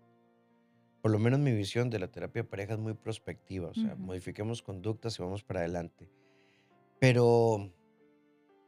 Por 1.02 1.12
lo 1.12 1.20
menos 1.20 1.40
mi 1.40 1.52
visión 1.52 1.90
de 1.90 2.00
la 2.00 2.08
terapia 2.10 2.44
de 2.44 2.48
pareja 2.50 2.74
es 2.74 2.80
muy 2.80 2.94
prospectiva, 2.94 3.70
o 3.70 3.74
sea, 3.74 3.96
Ujú. 3.96 4.04
modifiquemos 4.04 4.62
conductas 4.62 5.20
y 5.20 5.22
vamos 5.24 5.44
para 5.44 5.60
adelante. 5.62 6.10
Pero 7.00 7.74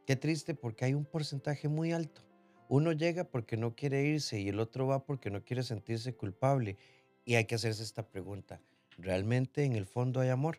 qué 0.06 0.16
triste 0.16 0.54
porque 0.54 0.84
hay 0.84 0.94
un 0.94 1.04
porcentaje 1.06 1.68
muy 1.68 1.92
alto. 1.92 2.25
Uno 2.68 2.92
llega 2.92 3.24
porque 3.24 3.56
no 3.56 3.74
quiere 3.74 4.04
irse 4.04 4.40
y 4.40 4.48
el 4.48 4.58
otro 4.60 4.86
va 4.86 5.04
porque 5.04 5.30
no 5.30 5.42
quiere 5.42 5.62
sentirse 5.62 6.14
culpable. 6.14 6.76
Y 7.24 7.34
hay 7.34 7.44
que 7.44 7.54
hacerse 7.54 7.82
esta 7.82 8.02
pregunta. 8.06 8.60
¿Realmente 8.98 9.64
en 9.64 9.74
el 9.74 9.86
fondo 9.86 10.20
hay 10.20 10.30
amor? 10.30 10.58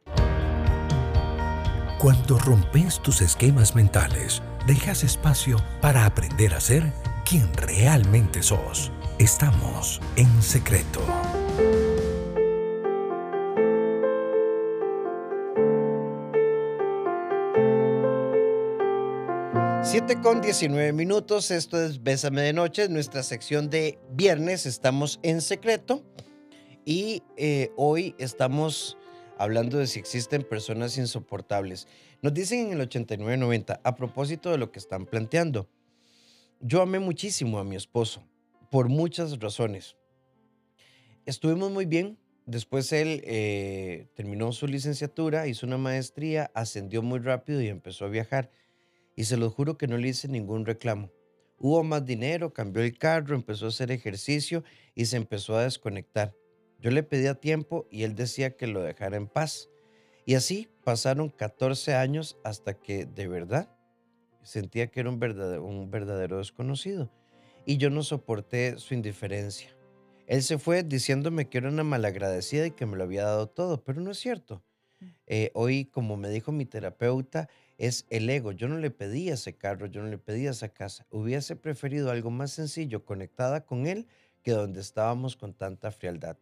Cuando 1.99 2.37
rompes 2.37 3.01
tus 3.01 3.21
esquemas 3.21 3.75
mentales, 3.75 4.43
dejas 4.67 5.03
espacio 5.03 5.57
para 5.81 6.05
aprender 6.05 6.53
a 6.53 6.59
ser 6.59 6.83
quien 7.25 7.51
realmente 7.53 8.43
sos. 8.43 8.91
Estamos 9.17 9.99
en 10.15 10.41
secreto. 10.41 11.01
7 19.97 20.21
con 20.21 20.41
19 20.41 20.93
minutos, 20.93 21.49
esto 21.49 21.83
es 21.83 22.03
Bésame 22.03 22.43
de 22.43 22.53
Noche, 22.53 22.87
nuestra 22.87 23.23
sección 23.23 23.71
de 23.71 23.97
viernes, 24.11 24.67
estamos 24.67 25.19
en 25.23 25.41
secreto 25.41 26.05
y 26.85 27.23
eh, 27.35 27.71
hoy 27.77 28.13
estamos 28.19 28.95
hablando 29.39 29.79
de 29.79 29.87
si 29.87 29.97
existen 29.97 30.43
personas 30.43 30.99
insoportables. 30.99 31.87
Nos 32.21 32.35
dicen 32.35 32.67
en 32.67 32.73
el 32.73 32.81
8990, 32.81 33.81
a 33.83 33.95
propósito 33.95 34.51
de 34.51 34.59
lo 34.59 34.71
que 34.71 34.77
están 34.77 35.07
planteando, 35.07 35.67
yo 36.59 36.83
amé 36.83 36.99
muchísimo 36.99 37.57
a 37.57 37.63
mi 37.63 37.75
esposo 37.75 38.23
por 38.69 38.89
muchas 38.89 39.39
razones. 39.39 39.95
Estuvimos 41.25 41.71
muy 41.71 41.87
bien, 41.87 42.19
después 42.45 42.93
él 42.93 43.23
eh, 43.23 44.05
terminó 44.13 44.51
su 44.51 44.67
licenciatura, 44.67 45.47
hizo 45.47 45.65
una 45.65 45.79
maestría, 45.79 46.51
ascendió 46.53 47.01
muy 47.01 47.17
rápido 47.17 47.63
y 47.63 47.67
empezó 47.67 48.05
a 48.05 48.09
viajar 48.09 48.51
y 49.17 49.25
se 49.25 49.35
lo 49.35 49.49
juro 49.49 49.77
que 49.77 49.87
no 49.87 49.97
le 49.97 50.09
hice 50.09 50.29
ningún 50.29 50.65
reclamo. 50.65 51.11
Hubo 51.57 51.83
más 51.83 52.05
dinero, 52.05 52.53
cambió 52.53 52.83
el 52.83 52.97
carro, 52.97 53.35
empezó 53.35 53.65
a 53.65 53.69
hacer 53.69 53.91
ejercicio 53.91 54.63
y 54.93 55.07
se 55.07 55.17
empezó 55.17 55.57
a 55.57 55.63
desconectar. 55.63 56.35
Yo 56.79 56.91
le 56.91 57.01
pedía 57.01 57.33
tiempo 57.33 57.87
y 57.89 58.03
él 58.03 58.13
decía 58.13 58.55
que 58.55 58.67
lo 58.67 58.83
dejara 58.83 59.17
en 59.17 59.27
paz. 59.27 59.69
Y 60.25 60.35
así 60.35 60.69
pasaron 60.83 61.29
14 61.29 61.95
años 61.95 62.37
hasta 62.43 62.75
que 62.75 63.05
de 63.05 63.27
verdad 63.27 63.75
sentía 64.43 64.87
que 64.87 64.99
era 64.99 65.09
un 65.09 65.19
verdadero, 65.19 65.65
un 65.65 65.89
verdadero 65.89 66.37
desconocido. 66.37 67.11
Y 67.65 67.77
yo 67.77 67.89
no 67.89 68.03
soporté 68.03 68.77
su 68.77 68.93
indiferencia. 68.93 69.75
Él 70.27 70.43
se 70.43 70.59
fue 70.59 70.83
diciéndome 70.83 71.49
que 71.49 71.57
era 71.57 71.69
una 71.69 71.83
malagradecida 71.83 72.67
y 72.67 72.71
que 72.71 72.85
me 72.85 72.97
lo 72.97 73.03
había 73.03 73.23
dado 73.23 73.47
todo, 73.47 73.83
pero 73.83 73.99
no 73.99 74.11
es 74.11 74.19
cierto. 74.19 74.63
Eh, 75.25 75.51
hoy, 75.55 75.85
como 75.85 76.17
me 76.17 76.29
dijo 76.29 76.51
mi 76.51 76.65
terapeuta, 76.65 77.49
es 77.77 78.05
el 78.09 78.29
ego. 78.29 78.51
Yo 78.51 78.67
no 78.67 78.77
le 78.77 78.91
pedí 78.91 79.29
ese 79.29 79.55
carro, 79.55 79.87
yo 79.87 80.01
no 80.01 80.09
le 80.09 80.17
pedí 80.17 80.47
esa 80.47 80.69
casa. 80.69 81.05
Hubiese 81.09 81.55
preferido 81.55 82.11
algo 82.11 82.31
más 82.31 82.51
sencillo, 82.51 83.05
conectada 83.05 83.65
con 83.65 83.85
él, 83.87 84.07
que 84.41 84.51
donde 84.51 84.81
estábamos 84.81 85.35
con 85.35 85.53
tanta 85.53 85.91
frialdad. 85.91 86.37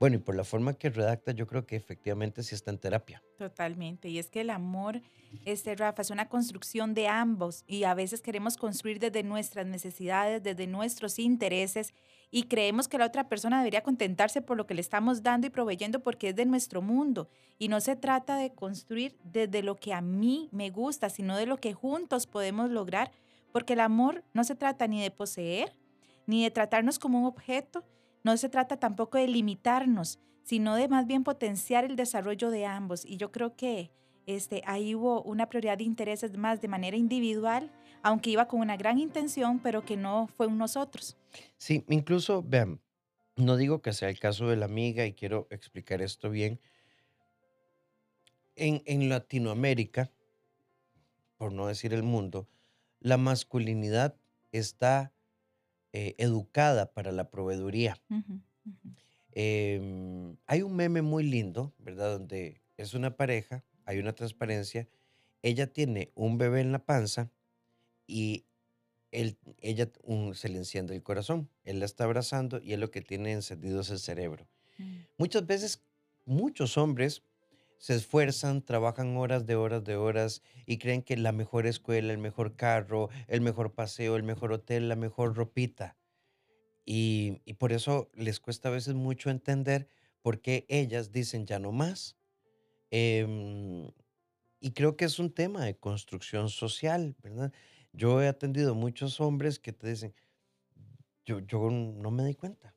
Bueno, 0.00 0.16
y 0.16 0.18
por 0.18 0.34
la 0.34 0.44
forma 0.44 0.74
que 0.74 0.90
redacta, 0.90 1.32
yo 1.32 1.46
creo 1.46 1.66
que 1.66 1.76
efectivamente 1.76 2.42
sí 2.42 2.54
está 2.54 2.70
en 2.70 2.78
terapia. 2.78 3.22
Totalmente. 3.38 4.08
Y 4.08 4.18
es 4.18 4.28
que 4.28 4.40
el 4.40 4.50
amor, 4.50 5.00
este 5.44 5.74
Rafa, 5.76 6.02
es 6.02 6.10
una 6.10 6.28
construcción 6.28 6.94
de 6.94 7.06
ambos 7.06 7.64
y 7.66 7.84
a 7.84 7.94
veces 7.94 8.20
queremos 8.20 8.56
construir 8.56 8.98
desde 8.98 9.22
nuestras 9.22 9.66
necesidades, 9.66 10.42
desde 10.42 10.66
nuestros 10.66 11.18
intereses 11.18 11.94
y 12.36 12.48
creemos 12.48 12.88
que 12.88 12.98
la 12.98 13.06
otra 13.06 13.28
persona 13.28 13.58
debería 13.58 13.84
contentarse 13.84 14.42
por 14.42 14.56
lo 14.56 14.66
que 14.66 14.74
le 14.74 14.80
estamos 14.80 15.22
dando 15.22 15.46
y 15.46 15.50
proveyendo 15.50 16.00
porque 16.00 16.30
es 16.30 16.34
de 16.34 16.44
nuestro 16.44 16.82
mundo. 16.82 17.28
Y 17.60 17.68
no 17.68 17.80
se 17.80 17.94
trata 17.94 18.36
de 18.36 18.52
construir 18.52 19.16
desde 19.22 19.62
lo 19.62 19.76
que 19.76 19.94
a 19.94 20.00
mí 20.00 20.48
me 20.50 20.70
gusta, 20.70 21.10
sino 21.10 21.36
de 21.36 21.46
lo 21.46 21.58
que 21.58 21.74
juntos 21.74 22.26
podemos 22.26 22.72
lograr, 22.72 23.12
porque 23.52 23.74
el 23.74 23.80
amor 23.80 24.24
no 24.32 24.42
se 24.42 24.56
trata 24.56 24.88
ni 24.88 25.00
de 25.00 25.12
poseer, 25.12 25.76
ni 26.26 26.42
de 26.42 26.50
tratarnos 26.50 26.98
como 26.98 27.20
un 27.20 27.26
objeto, 27.26 27.84
no 28.24 28.36
se 28.36 28.48
trata 28.48 28.78
tampoco 28.78 29.16
de 29.16 29.28
limitarnos, 29.28 30.18
sino 30.42 30.74
de 30.74 30.88
más 30.88 31.06
bien 31.06 31.22
potenciar 31.22 31.84
el 31.84 31.94
desarrollo 31.94 32.50
de 32.50 32.66
ambos. 32.66 33.04
Y 33.06 33.16
yo 33.16 33.30
creo 33.30 33.54
que 33.54 33.92
este, 34.26 34.60
ahí 34.66 34.96
hubo 34.96 35.22
una 35.22 35.48
prioridad 35.48 35.78
de 35.78 35.84
intereses 35.84 36.36
más 36.36 36.60
de 36.60 36.66
manera 36.66 36.96
individual, 36.96 37.70
aunque 38.04 38.30
iba 38.30 38.46
con 38.46 38.60
una 38.60 38.76
gran 38.76 38.98
intención, 38.98 39.58
pero 39.58 39.84
que 39.84 39.96
no 39.96 40.28
fue 40.28 40.46
un 40.46 40.58
nosotros. 40.58 41.16
Sí, 41.56 41.84
incluso, 41.88 42.42
vean, 42.42 42.80
no 43.34 43.56
digo 43.56 43.80
que 43.80 43.94
sea 43.94 44.10
el 44.10 44.20
caso 44.20 44.48
de 44.48 44.56
la 44.56 44.66
amiga 44.66 45.06
y 45.06 45.14
quiero 45.14 45.48
explicar 45.50 46.02
esto 46.02 46.30
bien. 46.30 46.60
En, 48.56 48.82
en 48.84 49.08
Latinoamérica, 49.08 50.12
por 51.38 51.52
no 51.52 51.66
decir 51.66 51.94
el 51.94 52.02
mundo, 52.02 52.46
la 53.00 53.16
masculinidad 53.16 54.16
está 54.52 55.12
eh, 55.94 56.14
educada 56.18 56.92
para 56.92 57.10
la 57.10 57.30
proveeduría. 57.30 57.96
Em, 59.32 60.36
hay 60.46 60.60
un 60.62 60.76
meme 60.76 61.00
muy 61.00 61.24
lindo, 61.24 61.72
¿verdad? 61.78 62.18
Donde 62.18 62.60
es 62.76 62.92
una 62.92 63.16
pareja, 63.16 63.64
hay 63.86 63.98
una 63.98 64.12
transparencia, 64.12 64.88
ella 65.42 65.72
tiene 65.72 66.12
un 66.14 66.36
bebé 66.36 66.60
en 66.60 66.70
la 66.70 66.84
panza 66.84 67.30
y 68.06 68.46
él, 69.12 69.38
ella 69.58 69.90
un- 70.04 70.34
se 70.34 70.48
le 70.50 70.58
enciende 70.58 70.94
el 70.96 71.02
corazón, 71.02 71.50
él 71.64 71.80
la 71.80 71.86
está 71.86 72.04
abrazando 72.04 72.60
y 72.62 72.72
él 72.74 72.80
lo 72.80 72.90
que 72.90 73.02
tiene 73.02 73.32
encendido 73.32 73.80
es 73.82 73.90
el 73.90 73.98
cerebro. 74.00 74.48
Mm, 74.78 75.04
Muchas 75.18 75.46
veces, 75.46 75.84
muchos 76.24 76.76
hombres 76.78 77.24
se 77.78 77.94
esfuerzan, 77.96 78.64
trabajan 78.64 79.16
horas 79.16 79.46
de 79.46 79.56
horas 79.56 79.84
de 79.84 79.96
horas 79.96 80.42
y 80.66 80.78
creen 80.78 81.02
que 81.02 81.16
la 81.16 81.32
mejor 81.32 81.66
escuela, 81.66 82.12
el 82.12 82.18
mejor 82.18 82.56
carro, 82.56 83.10
el 83.28 83.40
mejor 83.42 83.74
paseo, 83.74 84.16
el 84.16 84.22
mejor 84.24 84.52
hotel, 84.52 84.88
la 84.88 84.96
mejor 84.96 85.36
ropita. 85.36 85.98
Y, 86.84 87.40
y 87.44 87.54
por 87.54 87.72
eso 87.72 88.10
les 88.14 88.40
cuesta 88.40 88.68
a 88.68 88.72
veces 88.72 88.94
mucho 88.94 89.30
entender 89.30 89.88
por 90.22 90.40
qué 90.40 90.66
ellas 90.68 91.12
dicen 91.12 91.46
ya 91.46 91.58
no 91.58 91.72
más. 91.72 92.16
Em, 92.90 93.90
y 94.60 94.72
creo 94.72 94.96
que 94.96 95.04
es 95.06 95.18
un 95.18 95.32
tema 95.34 95.64
de 95.64 95.78
construcción 95.78 96.50
social, 96.50 97.16
¿verdad? 97.22 97.52
Yo 97.94 98.20
he 98.20 98.28
atendido 98.28 98.74
muchos 98.74 99.20
hombres 99.22 99.58
que 99.58 99.72
te 99.72 99.88
dicen, 99.88 100.14
yo, 101.24 101.40
yo 101.40 101.70
no 101.70 102.10
me 102.10 102.24
di 102.24 102.34
cuenta. 102.34 102.74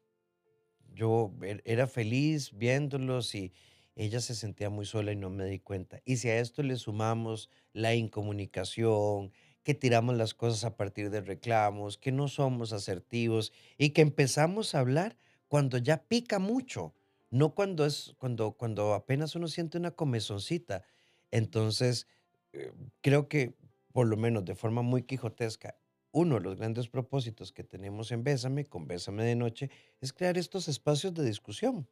Yo 0.93 1.33
er- 1.43 1.61
era 1.65 1.87
feliz 1.87 2.51
viéndolos 2.57 3.35
y 3.35 3.53
ella 3.95 4.19
se 4.21 4.35
sentía 4.35 4.69
muy 4.69 4.85
sola 4.85 5.11
y 5.11 5.15
no 5.15 5.29
me 5.29 5.45
di 5.45 5.59
cuenta. 5.59 6.01
Y 6.05 6.17
si 6.17 6.29
a 6.29 6.39
esto 6.39 6.63
le 6.63 6.75
sumamos 6.77 7.49
la 7.73 7.95
incomunicación, 7.95 9.31
que 9.63 9.75
tiramos 9.75 10.17
las 10.17 10.33
cosas 10.33 10.63
a 10.65 10.77
partir 10.77 11.09
de 11.11 11.21
reclamos, 11.21 11.97
que 11.97 12.11
no 12.11 12.27
somos 12.29 12.73
asertivos 12.73 13.53
y 13.77 13.91
que 13.91 14.01
empezamos 14.01 14.75
a 14.75 14.79
hablar 14.79 15.17
cuando 15.47 15.77
ya 15.77 16.03
pica 16.07 16.39
mucho, 16.39 16.95
no 17.31 17.55
cuando 17.55 17.85
es 17.85 18.13
cuando 18.17 18.53
cuando 18.53 18.93
apenas 18.93 19.35
uno 19.35 19.47
siente 19.49 19.77
una 19.77 19.91
comezoncita. 19.91 20.83
Entonces, 21.31 22.07
eh, 22.53 22.71
creo 23.01 23.27
que 23.27 23.55
por 23.97 24.05
lo 24.05 24.15
menos 24.15 24.45
de 24.45 24.53
forma 24.53 24.83
muy 24.83 25.01
quijotesca, 25.01 25.75
uno 26.11 26.35
de 26.35 26.41
los 26.41 26.55
grandes 26.55 26.87
propósitos 26.87 27.51
que 27.51 27.63
tenemos 27.63 28.11
en 28.11 28.23
Bésame, 28.23 28.63
con 28.63 28.85
Bésame 28.85 29.23
de 29.23 29.35
Noche, 29.35 29.71
es 29.99 30.13
crear 30.13 30.37
estos 30.37 30.67
espacios 30.67 31.15
de 31.15 31.25
discusión. 31.25 31.89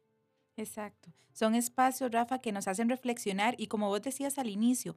Exacto. 0.56 1.10
Son 1.32 1.56
espacios, 1.56 2.12
Rafa, 2.12 2.38
que 2.38 2.52
nos 2.52 2.68
hacen 2.68 2.88
reflexionar 2.88 3.56
y 3.58 3.66
como 3.66 3.88
vos 3.88 4.02
decías 4.02 4.38
al 4.38 4.48
inicio, 4.48 4.96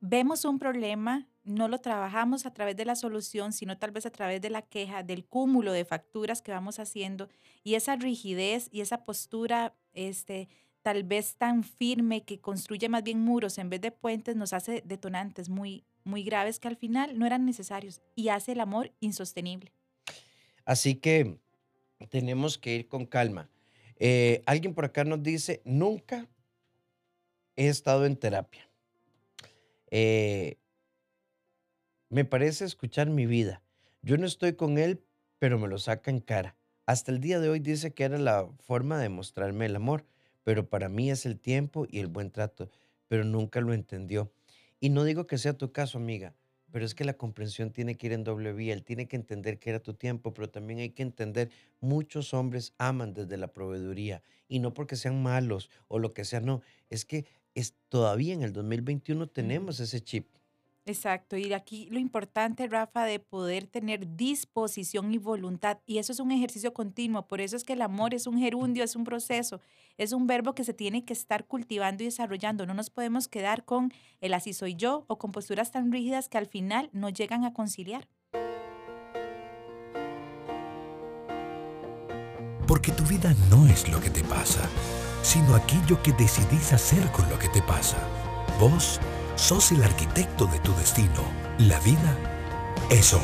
vemos 0.00 0.44
un 0.44 0.58
problema, 0.58 1.28
no 1.44 1.68
lo 1.68 1.78
trabajamos 1.78 2.44
a 2.44 2.52
través 2.52 2.76
de 2.76 2.86
la 2.86 2.96
solución, 2.96 3.52
sino 3.52 3.78
tal 3.78 3.92
vez 3.92 4.04
a 4.04 4.10
través 4.10 4.40
de 4.40 4.50
la 4.50 4.62
queja, 4.62 5.04
del 5.04 5.24
cúmulo 5.24 5.70
de 5.70 5.84
facturas 5.84 6.42
que 6.42 6.50
vamos 6.50 6.80
haciendo 6.80 7.28
y 7.62 7.76
esa 7.76 7.94
rigidez 7.94 8.68
y 8.72 8.80
esa 8.80 9.04
postura, 9.04 9.76
este, 9.92 10.48
tal 10.82 11.04
vez 11.04 11.36
tan 11.36 11.62
firme 11.62 12.24
que 12.24 12.40
construye 12.40 12.88
más 12.88 13.04
bien 13.04 13.20
muros 13.20 13.58
en 13.58 13.70
vez 13.70 13.80
de 13.80 13.92
puentes, 13.92 14.34
nos 14.34 14.52
hace 14.52 14.82
detonantes 14.84 15.48
muy, 15.48 15.84
muy 16.06 16.22
graves 16.22 16.58
que 16.58 16.68
al 16.68 16.76
final 16.76 17.18
no 17.18 17.26
eran 17.26 17.44
necesarios 17.44 18.00
y 18.14 18.28
hace 18.28 18.52
el 18.52 18.60
amor 18.60 18.92
insostenible. 19.00 19.72
Así 20.64 20.94
que 20.94 21.38
tenemos 22.08 22.58
que 22.58 22.76
ir 22.76 22.88
con 22.88 23.06
calma. 23.06 23.50
Eh, 23.98 24.42
alguien 24.46 24.74
por 24.74 24.84
acá 24.84 25.04
nos 25.04 25.22
dice, 25.22 25.62
nunca 25.64 26.28
he 27.56 27.68
estado 27.68 28.06
en 28.06 28.16
terapia. 28.16 28.68
Eh, 29.90 30.56
me 32.08 32.24
parece 32.24 32.64
escuchar 32.64 33.10
mi 33.10 33.26
vida. 33.26 33.62
Yo 34.02 34.16
no 34.16 34.26
estoy 34.26 34.54
con 34.54 34.78
él, 34.78 35.02
pero 35.38 35.58
me 35.58 35.68
lo 35.68 35.78
saca 35.78 36.10
en 36.10 36.20
cara. 36.20 36.56
Hasta 36.86 37.10
el 37.10 37.20
día 37.20 37.40
de 37.40 37.48
hoy 37.48 37.58
dice 37.58 37.92
que 37.92 38.04
era 38.04 38.18
la 38.18 38.48
forma 38.60 38.98
de 38.98 39.08
mostrarme 39.08 39.66
el 39.66 39.74
amor, 39.74 40.04
pero 40.44 40.68
para 40.68 40.88
mí 40.88 41.10
es 41.10 41.26
el 41.26 41.38
tiempo 41.38 41.86
y 41.90 41.98
el 41.98 42.06
buen 42.06 42.30
trato, 42.30 42.70
pero 43.08 43.24
nunca 43.24 43.60
lo 43.60 43.72
entendió. 43.72 44.30
Y 44.86 44.90
no 44.90 45.02
digo 45.02 45.26
que 45.26 45.36
sea 45.36 45.58
tu 45.58 45.72
caso, 45.72 45.98
amiga, 45.98 46.32
pero 46.70 46.84
es 46.84 46.94
que 46.94 47.04
la 47.04 47.14
comprensión 47.14 47.72
tiene 47.72 47.96
que 47.96 48.06
ir 48.06 48.12
en 48.12 48.22
doble 48.22 48.52
vía. 48.52 48.72
Él 48.72 48.84
tiene 48.84 49.08
que 49.08 49.16
entender 49.16 49.58
que 49.58 49.70
era 49.70 49.80
tu 49.80 49.94
tiempo, 49.94 50.32
pero 50.32 50.48
también 50.48 50.78
hay 50.78 50.90
que 50.90 51.02
entender, 51.02 51.50
muchos 51.80 52.32
hombres 52.32 52.72
aman 52.78 53.12
desde 53.12 53.36
la 53.36 53.52
proveeduría 53.52 54.22
y 54.46 54.60
no 54.60 54.74
porque 54.74 54.94
sean 54.94 55.20
malos 55.24 55.70
o 55.88 55.98
lo 55.98 56.14
que 56.14 56.24
sea, 56.24 56.38
no, 56.38 56.62
es 56.88 57.04
que 57.04 57.26
es, 57.56 57.74
todavía 57.88 58.32
en 58.32 58.44
el 58.44 58.52
2021 58.52 59.26
tenemos 59.26 59.80
ese 59.80 60.00
chip. 60.00 60.28
Exacto, 60.88 61.36
y 61.36 61.52
aquí 61.52 61.88
lo 61.90 61.98
importante, 61.98 62.68
Rafa, 62.68 63.04
de 63.04 63.18
poder 63.18 63.66
tener 63.66 64.16
disposición 64.16 65.12
y 65.12 65.18
voluntad, 65.18 65.78
y 65.84 65.98
eso 65.98 66.12
es 66.12 66.20
un 66.20 66.30
ejercicio 66.30 66.72
continuo, 66.72 67.26
por 67.26 67.40
eso 67.40 67.56
es 67.56 67.64
que 67.64 67.72
el 67.72 67.82
amor 67.82 68.14
es 68.14 68.28
un 68.28 68.38
gerundio, 68.38 68.84
es 68.84 68.94
un 68.94 69.02
proceso, 69.02 69.60
es 69.98 70.12
un 70.12 70.28
verbo 70.28 70.54
que 70.54 70.62
se 70.62 70.74
tiene 70.74 71.04
que 71.04 71.12
estar 71.12 71.44
cultivando 71.44 72.04
y 72.04 72.06
desarrollando, 72.06 72.66
no 72.66 72.74
nos 72.74 72.90
podemos 72.90 73.26
quedar 73.26 73.64
con 73.64 73.92
el 74.20 74.32
así 74.32 74.52
soy 74.52 74.76
yo 74.76 75.04
o 75.08 75.18
con 75.18 75.32
posturas 75.32 75.72
tan 75.72 75.90
rígidas 75.90 76.28
que 76.28 76.38
al 76.38 76.46
final 76.46 76.88
no 76.92 77.08
llegan 77.08 77.44
a 77.44 77.52
conciliar. 77.52 78.06
Porque 82.68 82.92
tu 82.92 83.02
vida 83.06 83.34
no 83.50 83.66
es 83.66 83.88
lo 83.90 84.00
que 84.00 84.10
te 84.10 84.22
pasa, 84.22 84.70
sino 85.22 85.56
aquello 85.56 86.00
que 86.00 86.12
decidís 86.12 86.72
hacer 86.72 87.10
con 87.10 87.28
lo 87.28 87.40
que 87.40 87.48
te 87.48 87.62
pasa. 87.62 87.98
Vos 88.60 89.00
Sos 89.36 89.70
el 89.70 89.82
arquitecto 89.82 90.46
de 90.46 90.58
tu 90.60 90.72
destino. 90.76 91.22
La 91.58 91.78
vida 91.80 92.16
es 92.90 93.12
hoy. 93.12 93.20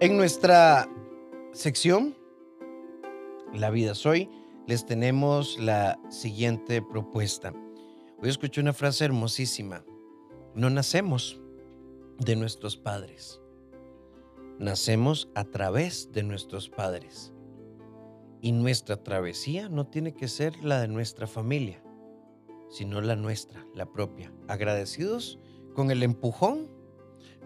En 0.00 0.18
nuestra 0.18 0.86
sección, 1.52 2.14
La 3.54 3.70
vida 3.70 3.92
es 3.92 4.04
hoy, 4.04 4.30
les 4.66 4.84
tenemos 4.84 5.58
la 5.58 5.98
siguiente 6.10 6.82
propuesta. 6.82 7.52
Hoy 8.22 8.28
escuché 8.28 8.60
una 8.60 8.74
frase 8.74 9.06
hermosísima. 9.06 9.82
No 10.54 10.68
nacemos 10.68 11.40
de 12.18 12.36
nuestros 12.36 12.76
padres 12.76 13.39
nacemos 14.60 15.30
a 15.34 15.44
través 15.44 16.12
de 16.12 16.22
nuestros 16.22 16.68
padres. 16.68 17.32
Y 18.42 18.52
nuestra 18.52 19.02
travesía 19.02 19.68
no 19.68 19.86
tiene 19.86 20.14
que 20.14 20.28
ser 20.28 20.62
la 20.62 20.80
de 20.80 20.88
nuestra 20.88 21.26
familia, 21.26 21.82
sino 22.68 23.00
la 23.00 23.16
nuestra, 23.16 23.66
la 23.74 23.86
propia. 23.86 24.32
Agradecidos 24.48 25.38
con 25.74 25.90
el 25.90 26.02
empujón, 26.02 26.68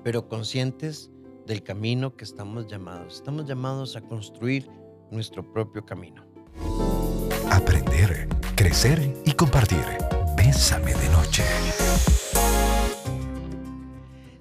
pero 0.02 0.28
conscientes 0.28 1.10
del 1.46 1.62
camino 1.62 2.16
que 2.16 2.24
estamos 2.24 2.66
llamados. 2.66 3.14
Estamos 3.14 3.46
llamados 3.46 3.96
a 3.96 4.00
construir 4.00 4.68
nuestro 5.10 5.52
propio 5.52 5.86
camino. 5.86 6.26
Aprender, 7.50 8.28
crecer 8.56 9.14
y 9.24 9.32
compartir. 9.32 9.84
Bésame 10.36 10.94
de 10.94 11.08
noche. 11.10 11.44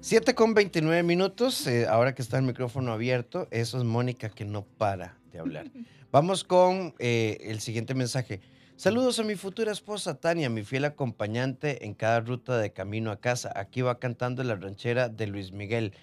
7 0.04 0.34
con 0.34 0.52
29 0.52 1.02
minutos, 1.02 1.66
eh, 1.66 1.86
ahora 1.86 2.14
que 2.14 2.20
está 2.20 2.36
el 2.36 2.44
micrófono 2.44 2.92
abierto, 2.92 3.48
eso 3.50 3.78
es 3.78 3.84
Mónica 3.84 4.28
que 4.28 4.44
no 4.44 4.66
para 4.66 5.16
de 5.32 5.38
hablar. 5.38 5.70
Vamos 6.12 6.44
con 6.44 6.92
eh, 6.98 7.38
el 7.40 7.60
siguiente 7.60 7.94
mensaje. 7.94 8.42
Saludos 8.76 9.18
a 9.18 9.22
mi 9.22 9.34
futura 9.34 9.72
esposa 9.72 10.20
Tania, 10.20 10.50
mi 10.50 10.62
fiel 10.62 10.84
acompañante 10.84 11.86
en 11.86 11.94
cada 11.94 12.20
ruta 12.20 12.58
de 12.58 12.70
camino 12.70 13.12
a 13.12 13.18
casa. 13.18 13.50
Aquí 13.56 13.80
va 13.80 13.98
cantando 13.98 14.44
la 14.44 14.56
ranchera 14.56 15.08
de 15.08 15.26
Luis 15.26 15.52
Miguel. 15.52 15.94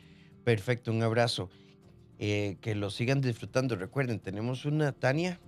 Perfecto, 0.44 0.90
un 0.90 1.04
abrazo. 1.04 1.52
Eh, 2.18 2.58
que 2.60 2.74
lo 2.74 2.90
sigan 2.90 3.22
disfrutando. 3.22 3.76
Recuerden, 3.76 4.20
tenemos 4.20 4.66
una 4.66 4.94
Tania 4.94 5.40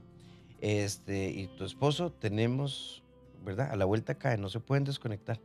este, 0.62 1.32
y 1.32 1.48
tu 1.58 1.66
esposo. 1.66 2.12
Tenemos, 2.12 3.02
¿verdad? 3.44 3.72
A 3.72 3.76
la 3.78 3.86
vuelta 3.86 4.14
cae, 4.14 4.38
no 4.38 4.48
se 4.48 4.60
pueden 4.60 4.84
desconectar 4.84 5.40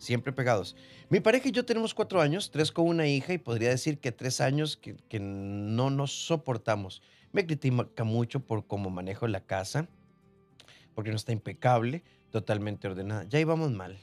siempre 0.00 0.32
pegados. 0.32 0.74
Mi 1.10 1.20
pareja 1.20 1.48
y 1.48 1.52
yo 1.52 1.64
tenemos 1.64 1.94
cuatro 1.94 2.20
años, 2.20 2.50
tres 2.50 2.72
con 2.72 2.88
una 2.88 3.06
hija 3.06 3.34
y 3.34 3.38
podría 3.38 3.68
decir 3.68 3.98
que 3.98 4.10
tres 4.10 4.40
años 4.40 4.76
que, 4.76 5.20
no 5.20 5.90
nos 5.90 6.26
soportamos. 6.26 7.02
Me 7.32 7.46
critica 7.46 8.02
mucho 8.02 8.40
por 8.40 8.66
cómo 8.66 8.90
manejo 8.90 9.28
la 9.28 9.40
casa, 9.44 9.88
porque 10.94 11.10
no 11.10 11.16
está 11.16 11.32
impecable, 11.32 12.02
totalmente 12.30 12.88
ordenada. 12.88 13.24
Ya 13.24 13.38
íbamos 13.38 13.70
mal. 13.70 13.98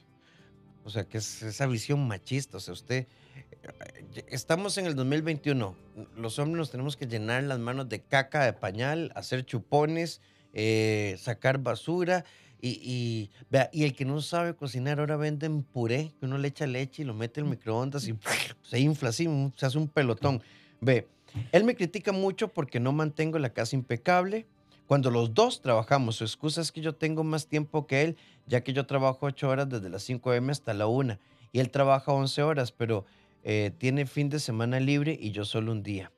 O 0.85 0.89
sea, 0.89 1.03
que 1.03 1.17
es 1.17 1.41
esa 1.41 1.65
visión 1.65 2.07
machista. 2.07 2.57
O 2.57 2.59
sea, 2.59 2.73
usted, 2.73 3.07
eh, 3.35 4.25
estamos 4.27 4.77
en 4.77 4.85
el 4.85 4.95
2021. 4.95 5.75
Los 6.15 6.39
hombres 6.39 6.57
nos 6.59 6.71
tenemos 6.71 6.95
que 6.95 7.07
llenar 7.07 7.43
las 7.43 7.59
manos 7.59 7.89
de 7.89 8.01
caca, 8.01 8.45
de 8.45 8.53
pañal, 8.53 9.11
hacer 9.15 9.45
chupones, 9.45 10.21
eh, 10.53 11.15
sacar 11.19 11.57
basura 11.57 12.23
y, 12.61 13.29
vea, 13.49 13.69
y 13.71 13.83
el 13.83 13.95
que 13.95 14.05
no 14.05 14.21
sabe 14.21 14.55
cocinar 14.55 14.99
ahora 14.99 15.15
venden 15.15 15.63
puré, 15.63 16.11
que 16.19 16.25
uno 16.25 16.37
le 16.37 16.47
echa 16.47 16.65
leche 16.65 17.03
y 17.03 17.05
lo 17.05 17.13
mete 17.13 17.39
en 17.39 17.45
el 17.45 17.51
microondas 17.51 18.07
y 18.07 18.15
se 18.63 18.79
infla 18.79 19.09
así, 19.09 19.27
se 19.55 19.65
hace 19.65 19.77
un 19.77 19.87
pelotón. 19.87 20.41
Ve, 20.81 21.07
él 21.51 21.63
me 21.63 21.75
critica 21.75 22.11
mucho 22.11 22.47
porque 22.47 22.79
no 22.79 22.91
mantengo 22.91 23.39
la 23.39 23.49
casa 23.49 23.75
impecable. 23.75 24.45
Cuando 24.87 25.11
los 25.11 25.33
dos 25.33 25.61
trabajamos, 25.61 26.15
su 26.15 26.23
excusa 26.23 26.61
es 26.61 26.71
que 26.71 26.81
yo 26.81 26.95
tengo 26.95 27.23
más 27.23 27.47
tiempo 27.47 27.87
que 27.87 28.03
él, 28.03 28.17
ya 28.47 28.61
que 28.61 28.73
yo 28.73 28.85
trabajo 28.85 29.25
ocho 29.25 29.49
horas 29.49 29.67
desde 29.69 29.89
las 29.89 30.03
5 30.03 30.33
m 30.33 30.51
hasta 30.51 30.73
la 30.73 30.87
1 30.87 31.19
y 31.51 31.59
él 31.59 31.69
trabaja 31.69 32.13
11 32.13 32.41
horas, 32.43 32.71
pero 32.71 33.05
eh, 33.43 33.71
tiene 33.77 34.05
fin 34.05 34.29
de 34.29 34.39
semana 34.39 34.79
libre 34.79 35.17
y 35.19 35.31
yo 35.31 35.43
solo 35.45 35.71
un 35.73 35.83
día. 35.83 36.11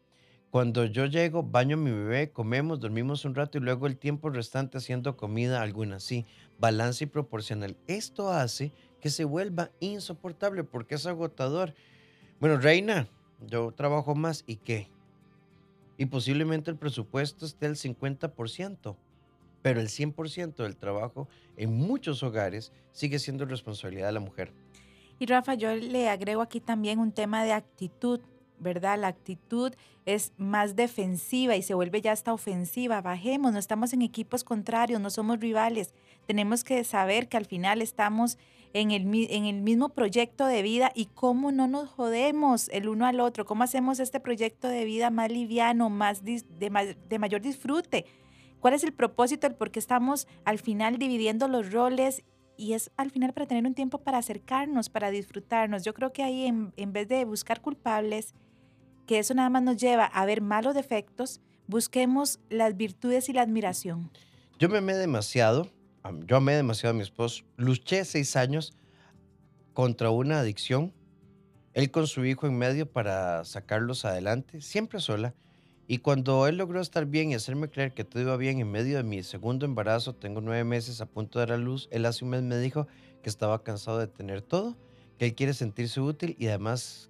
Cuando 0.52 0.86
yo 0.86 1.06
llego, 1.06 1.44
baño 1.44 1.76
a 1.76 1.80
mi 1.80 1.92
bebé, 1.92 2.32
comemos, 2.32 2.80
dormimos 2.80 3.24
un 3.24 3.36
rato 3.36 3.60
y 3.60 3.62
luego 3.62 3.86
el 3.86 3.98
tiempo 3.98 4.32
restante 4.32 4.80
haciendo 4.80 5.16
comida 5.16 5.62
alguna. 5.62 6.00
Sí, 6.00 6.26
balance 6.58 7.04
y 7.04 7.08
proporcional. 7.08 7.78
Esto 7.86 8.32
hace 8.32 8.72
que 9.00 9.12
se 9.12 9.26
vuelva 9.26 9.70
insoportable 9.80 10.64
porque 10.64 10.96
es 10.96 11.06
agotador. 11.06 11.76
Bueno, 12.40 12.58
Reina, 12.58 13.08
yo 13.46 13.72
trabajo 13.74 14.16
más 14.16 14.44
y 14.48 14.56
qué. 14.56 14.90
Y 15.98 16.08
posiblemente 16.08 16.72
el 16.72 16.78
presupuesto 16.78 17.46
esté 17.46 17.68
al 17.68 17.76
50%, 17.76 18.96
pero 19.62 19.80
el 19.80 19.88
100% 19.90 20.56
del 20.64 20.78
trabajo 20.78 21.28
en 21.58 21.76
muchos 21.76 22.24
hogares 22.24 22.72
sigue 22.92 23.20
siendo 23.20 23.46
responsabilidad 23.46 24.08
de 24.08 24.14
la 24.14 24.20
mujer. 24.20 24.52
Y 25.20 25.26
Rafa, 25.26 25.54
yo 25.54 25.76
le 25.76 26.10
agrego 26.10 26.42
aquí 26.42 26.60
también 26.60 26.98
un 26.98 27.12
tema 27.12 27.44
de 27.44 27.52
actitud. 27.52 28.22
¿Verdad? 28.60 28.98
La 29.00 29.08
actitud 29.08 29.74
es 30.06 30.34
más 30.38 30.76
defensiva 30.76 31.56
y 31.56 31.62
se 31.62 31.74
vuelve 31.74 32.02
ya 32.02 32.12
hasta 32.12 32.34
ofensiva. 32.34 33.02
Bajemos, 33.02 33.52
no 33.52 33.60
estamos 33.60 33.94
en 33.94 34.02
equipos 34.02 34.44
contrarios, 34.44 35.02
no 35.02 35.10
somos 35.10 35.40
rivales. 35.40 35.94
Tenemos 36.26 36.64
que 36.64 36.84
saber 36.84 37.28
que 37.28 37.38
al 37.38 37.46
final 37.46 37.82
estamos 37.82 38.38
en 38.74 38.92
el, 38.92 39.04
en 39.30 39.46
el 39.46 39.62
mismo 39.62 39.90
proyecto 39.90 40.46
de 40.46 40.62
vida 40.62 40.92
y 40.94 41.06
cómo 41.08 41.52
no 41.52 41.68
nos 41.68 41.90
jodemos 41.90 42.70
el 42.70 42.88
uno 42.88 43.06
al 43.06 43.20
otro, 43.20 43.46
cómo 43.46 43.64
hacemos 43.64 44.00
este 44.00 44.20
proyecto 44.20 44.68
de 44.68 44.86
vida 44.86 45.10
más 45.10 45.32
liviano, 45.32 45.90
más 45.90 46.24
de, 46.24 46.44
de 46.60 47.20
mayor 47.20 47.42
disfrute. 47.42 48.06
¿Cuál 48.60 48.74
es 48.74 48.84
el 48.84 48.94
propósito, 48.94 49.48
el 49.48 49.56
por 49.56 49.72
qué 49.72 49.80
estamos 49.80 50.28
al 50.44 50.60
final 50.60 50.98
dividiendo 50.98 51.48
los 51.48 51.72
roles 51.72 52.24
y 52.60 52.74
es 52.74 52.92
al 52.98 53.10
final 53.10 53.34
para 53.34 53.48
tener 53.48 53.66
un 53.66 53.74
tiempo 53.74 54.00
para 54.00 54.18
acercarnos, 54.18 54.90
para 54.90 55.12
disfrutarnos. 55.12 55.86
Yo 55.86 55.94
creo 55.94 56.12
que 56.12 56.24
ahí 56.24 56.46
en, 56.46 56.74
en, 56.76 56.92
vez 56.92 57.08
de 57.08 57.24
buscar 57.24 57.62
culpables, 57.62 58.36
que 59.10 59.18
eso 59.18 59.34
nada 59.34 59.50
más 59.50 59.64
nos 59.64 59.78
lleva 59.78 60.06
a 60.06 60.24
ver 60.28 60.40
malos 60.40 60.76
defectos, 60.76 61.42
busquemos 61.66 62.40
las 62.48 62.78
virtudes 62.78 63.28
y 63.28 63.34
la 63.34 63.42
admiración. 63.42 64.12
Yo 64.60 64.70
me 64.70 64.78
amé 64.78 64.94
demasiado, 64.94 65.68
yo 66.28 66.36
amé 66.36 66.54
demasiado 66.54 66.92
a 66.92 66.96
mi 66.96 67.02
esposo, 67.02 67.44
luché 67.58 68.06
seis 68.06 68.36
años 68.36 68.72
contra 69.74 70.12
una 70.12 70.42
adicción, 70.42 70.94
él 71.74 71.90
con 71.90 72.06
su 72.06 72.24
hijo 72.24 72.46
en 72.46 72.56
medio 72.56 72.86
para 72.86 73.44
sacarlos 73.46 74.06
adelante, 74.06 74.62
siempre 74.62 75.00
sola. 75.00 75.34
Y 75.88 75.98
cuando 75.98 76.46
él 76.46 76.58
logró 76.58 76.80
estar 76.80 77.08
bien 77.08 77.32
y 77.32 77.34
hacerme 77.34 77.68
creer 77.68 77.96
que 77.96 78.04
todo 78.04 78.22
iba 78.22 78.38
bien 78.38 78.60
en 78.60 78.70
medio 78.70 78.98
de 78.98 79.04
mi 79.04 79.24
segundo 79.24 79.66
embarazo, 79.66 80.14
tengo 80.14 80.40
nueve 80.40 80.66
meses 80.66 81.02
a 81.02 81.08
punto 81.08 81.40
de 81.40 81.48
dar 81.48 81.56
a 81.56 81.58
luz, 81.58 81.88
él 81.90 82.06
hace 82.06 82.26
un 82.26 82.30
mes 82.30 82.44
me 82.44 82.60
dijo 82.60 82.86
que 83.24 83.30
estaba 83.32 83.64
cansado 83.64 83.98
de 83.98 84.06
tener 84.06 84.44
todo, 84.44 84.78
que 85.18 85.26
él 85.26 85.34
quiere 85.34 85.56
sentirse 85.56 86.00
útil 86.00 86.36
y 86.38 86.46
además 86.46 87.10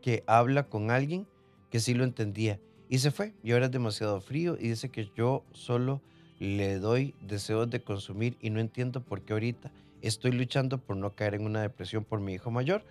que 0.00 0.22
habla 0.28 0.68
con 0.68 0.92
alguien 0.92 1.26
que 1.72 1.80
sí 1.80 1.94
lo 1.94 2.04
entendía. 2.04 2.60
Y 2.90 2.98
se 2.98 3.10
fue, 3.10 3.32
y 3.42 3.52
ahora 3.52 3.64
es 3.64 3.72
demasiado 3.72 4.20
frío 4.20 4.58
y 4.60 4.68
dice 4.68 4.90
que 4.90 5.10
yo 5.16 5.42
solo 5.52 6.02
le 6.38 6.78
doy 6.78 7.14
deseos 7.22 7.70
de 7.70 7.82
consumir 7.82 8.36
y 8.42 8.50
no 8.50 8.60
entiendo 8.60 9.02
por 9.02 9.22
qué 9.22 9.32
ahorita 9.32 9.72
estoy 10.02 10.32
luchando 10.32 10.76
por 10.76 10.98
no 10.98 11.14
caer 11.16 11.34
en 11.34 11.46
una 11.46 11.62
depresión 11.62 12.04
por 12.04 12.20
mi 12.20 12.34
hijo 12.34 12.50
mayor, 12.50 12.84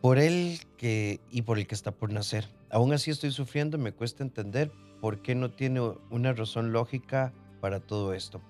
por 0.00 0.18
él 0.18 0.58
que, 0.76 1.20
y 1.30 1.42
por 1.42 1.58
el 1.58 1.68
que 1.68 1.76
está 1.76 1.92
por 1.92 2.12
nacer. 2.12 2.48
Aún 2.70 2.92
así 2.92 3.12
estoy 3.12 3.30
sufriendo, 3.30 3.78
me 3.78 3.92
cuesta 3.92 4.24
entender 4.24 4.72
por 5.00 5.22
qué 5.22 5.36
no 5.36 5.52
tiene 5.52 5.80
una 6.10 6.32
razón 6.32 6.72
lógica 6.72 7.32
para 7.60 7.78
todo 7.78 8.14
esto. 8.14 8.42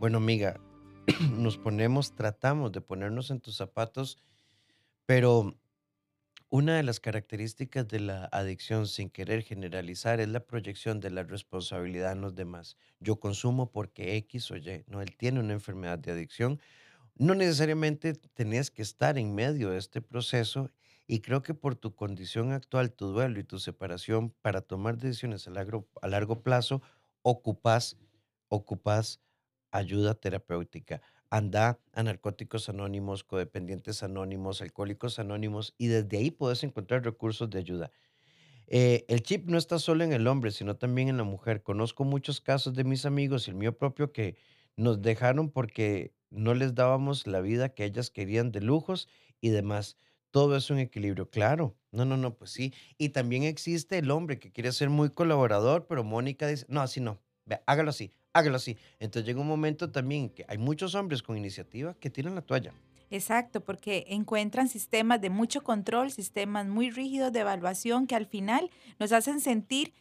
Bueno, 0.00 0.18
amiga, 0.18 0.58
nos 1.36 1.56
ponemos, 1.56 2.16
tratamos 2.16 2.72
de 2.72 2.80
ponernos 2.80 3.30
en 3.30 3.38
tus 3.38 3.56
zapatos 3.56 4.18
Pero 5.06 5.54
una 6.50 6.76
de 6.76 6.82
las 6.82 6.98
características 6.98 7.86
de 7.88 8.00
la 8.00 8.24
adicción, 8.32 8.88
sin 8.88 9.08
querer 9.08 9.42
generalizar, 9.42 10.20
es 10.20 10.28
la 10.28 10.40
proyección 10.40 10.98
de 11.00 11.10
la 11.10 11.22
responsabilidad 11.22 12.12
en 12.12 12.20
los 12.20 12.34
demás. 12.34 12.76
Yo 12.98 13.20
consumo 13.20 13.70
porque 13.70 14.16
X 14.16 14.50
o 14.50 14.56
Y, 14.56 14.84
no, 14.88 15.00
él 15.00 15.16
tiene 15.16 15.38
una 15.40 15.52
enfermedad 15.52 15.98
de 15.98 16.10
adicción. 16.10 16.60
No 17.16 17.34
necesariamente 17.34 18.14
tenés 18.14 18.70
que 18.70 18.82
estar 18.82 19.18
en 19.18 19.34
medio 19.34 19.70
de 19.70 19.78
este 19.78 20.02
proceso 20.02 20.70
y 21.06 21.20
creo 21.20 21.42
que 21.42 21.54
por 21.54 21.76
tu 21.76 21.94
condición 21.94 22.52
actual, 22.52 22.92
tu 22.92 23.08
duelo 23.08 23.40
y 23.40 23.44
tu 23.44 23.58
separación, 23.60 24.30
para 24.42 24.60
tomar 24.60 24.96
decisiones 24.98 25.46
a 25.46 25.50
largo, 25.50 25.88
a 26.02 26.08
largo 26.08 26.42
plazo, 26.42 26.82
ocupas, 27.22 27.96
ocupas 28.48 29.20
ayuda 29.72 30.14
terapéutica 30.14 31.00
anda 31.30 31.80
a 31.92 32.02
Narcóticos 32.02 32.68
Anónimos, 32.68 33.24
Codependientes 33.24 34.02
Anónimos, 34.02 34.60
Alcohólicos 34.62 35.18
Anónimos, 35.18 35.74
y 35.78 35.86
desde 35.88 36.18
ahí 36.18 36.30
puedes 36.30 36.62
encontrar 36.64 37.04
recursos 37.04 37.48
de 37.50 37.58
ayuda. 37.58 37.92
Eh, 38.66 39.04
el 39.08 39.22
chip 39.22 39.48
no 39.48 39.58
está 39.58 39.78
solo 39.78 40.04
en 40.04 40.12
el 40.12 40.26
hombre, 40.26 40.52
sino 40.52 40.76
también 40.76 41.08
en 41.08 41.16
la 41.16 41.24
mujer. 41.24 41.62
Conozco 41.62 42.04
muchos 42.04 42.40
casos 42.40 42.74
de 42.74 42.84
mis 42.84 43.04
amigos 43.06 43.46
y 43.48 43.50
el 43.50 43.56
mío 43.56 43.76
propio 43.76 44.12
que 44.12 44.36
nos 44.76 45.02
dejaron 45.02 45.50
porque 45.50 46.14
no 46.30 46.54
les 46.54 46.74
dábamos 46.74 47.26
la 47.26 47.40
vida 47.40 47.70
que 47.74 47.84
ellas 47.84 48.10
querían 48.10 48.52
de 48.52 48.60
lujos 48.60 49.08
y 49.40 49.50
demás. 49.50 49.96
Todo 50.30 50.56
es 50.56 50.70
un 50.70 50.78
equilibrio, 50.78 51.28
claro. 51.30 51.76
No, 51.90 52.04
no, 52.04 52.16
no, 52.16 52.36
pues 52.36 52.52
sí. 52.52 52.72
Y 52.98 53.08
también 53.10 53.42
existe 53.42 53.98
el 53.98 54.10
hombre 54.12 54.38
que 54.38 54.52
quiere 54.52 54.70
ser 54.72 54.88
muy 54.90 55.10
colaborador, 55.10 55.86
pero 55.88 56.04
Mónica 56.04 56.46
dice, 56.46 56.66
no, 56.68 56.80
así 56.80 57.00
no. 57.00 57.20
Hágalo 57.66 57.90
así 57.90 58.12
hágalo 58.32 58.56
así. 58.56 58.76
Entonces 58.98 59.26
llega 59.26 59.40
un 59.40 59.46
momento 59.46 59.90
también 59.90 60.30
que 60.30 60.44
hay 60.48 60.58
muchos 60.58 60.94
hombres 60.94 61.22
con 61.22 61.36
iniciativa 61.36 61.94
que 61.94 62.10
tiran 62.10 62.34
la 62.34 62.42
toalla. 62.42 62.72
Exacto, 63.10 63.60
porque 63.60 64.04
encuentran 64.08 64.68
sistemas 64.68 65.20
de 65.20 65.30
mucho 65.30 65.62
control, 65.62 66.12
sistemas 66.12 66.66
muy 66.66 66.90
rígidos 66.90 67.32
de 67.32 67.40
evaluación 67.40 68.06
que 68.06 68.14
al 68.14 68.26
final 68.26 68.70
nos 69.00 69.10
hacen 69.10 69.40
sentir 69.40 69.92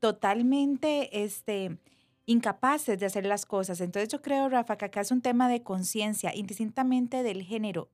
totalmente 0.00 1.22
este, 1.24 1.76
incapaces 2.24 2.98
de 2.98 3.04
hacer 3.04 3.26
las 3.26 3.44
cosas. 3.44 3.82
Entonces 3.82 4.08
yo 4.08 4.22
creo, 4.22 4.48
Rafa, 4.48 4.78
que 4.78 4.86
acá 4.86 5.02
es 5.02 5.10
un 5.10 5.20
tema 5.20 5.48
de 5.48 5.62
conciencia, 5.62 6.34
indistintamente 6.34 7.22
del 7.22 7.42
género. 7.42 7.90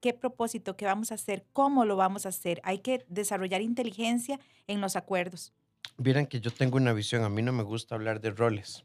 ¿Qué 0.00 0.12
propósito, 0.12 0.76
qué 0.76 0.84
vamos 0.84 1.10
a 1.10 1.14
hacer, 1.14 1.46
cómo 1.54 1.86
lo 1.86 1.96
vamos 1.96 2.26
a 2.26 2.28
hacer? 2.28 2.60
Hay 2.62 2.80
que 2.80 3.06
desarrollar 3.08 3.62
inteligencia 3.62 4.38
en 4.66 4.82
los 4.82 4.96
acuerdos. 4.96 5.54
Vieran 5.96 6.26
que 6.26 6.40
yo 6.40 6.50
tengo 6.50 6.76
una 6.76 6.92
visión, 6.92 7.22
a 7.22 7.28
mí 7.28 7.42
no 7.42 7.52
me 7.52 7.62
gusta 7.62 7.94
hablar 7.94 8.20
de 8.20 8.30
roles 8.30 8.84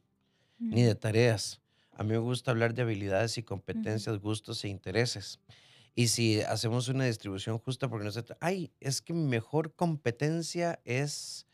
ni 0.60 0.84
de 0.84 0.96
tareas. 0.96 1.62
A 1.94 2.04
mí 2.04 2.12
me 2.12 2.18
gusta 2.18 2.52
hablar 2.52 2.74
de 2.74 2.82
habilidades 2.84 3.38
y 3.38 3.44
competencias, 3.44 4.20
gustos 4.20 4.64
e 4.64 4.70
intereses. 4.70 5.40
Y 5.96 6.08
si 6.10 6.42
hacemos 6.42 6.88
una 6.88 7.06
distribución 7.06 7.58
justa, 7.60 7.90
porque 7.90 8.06
no 8.06 8.12
se 8.12 8.24
ay, 8.40 8.72
es 8.80 9.02
que 9.02 9.14
mi 9.14 9.26
mejor 9.28 9.74
competencia 9.74 10.80
es 10.86 11.46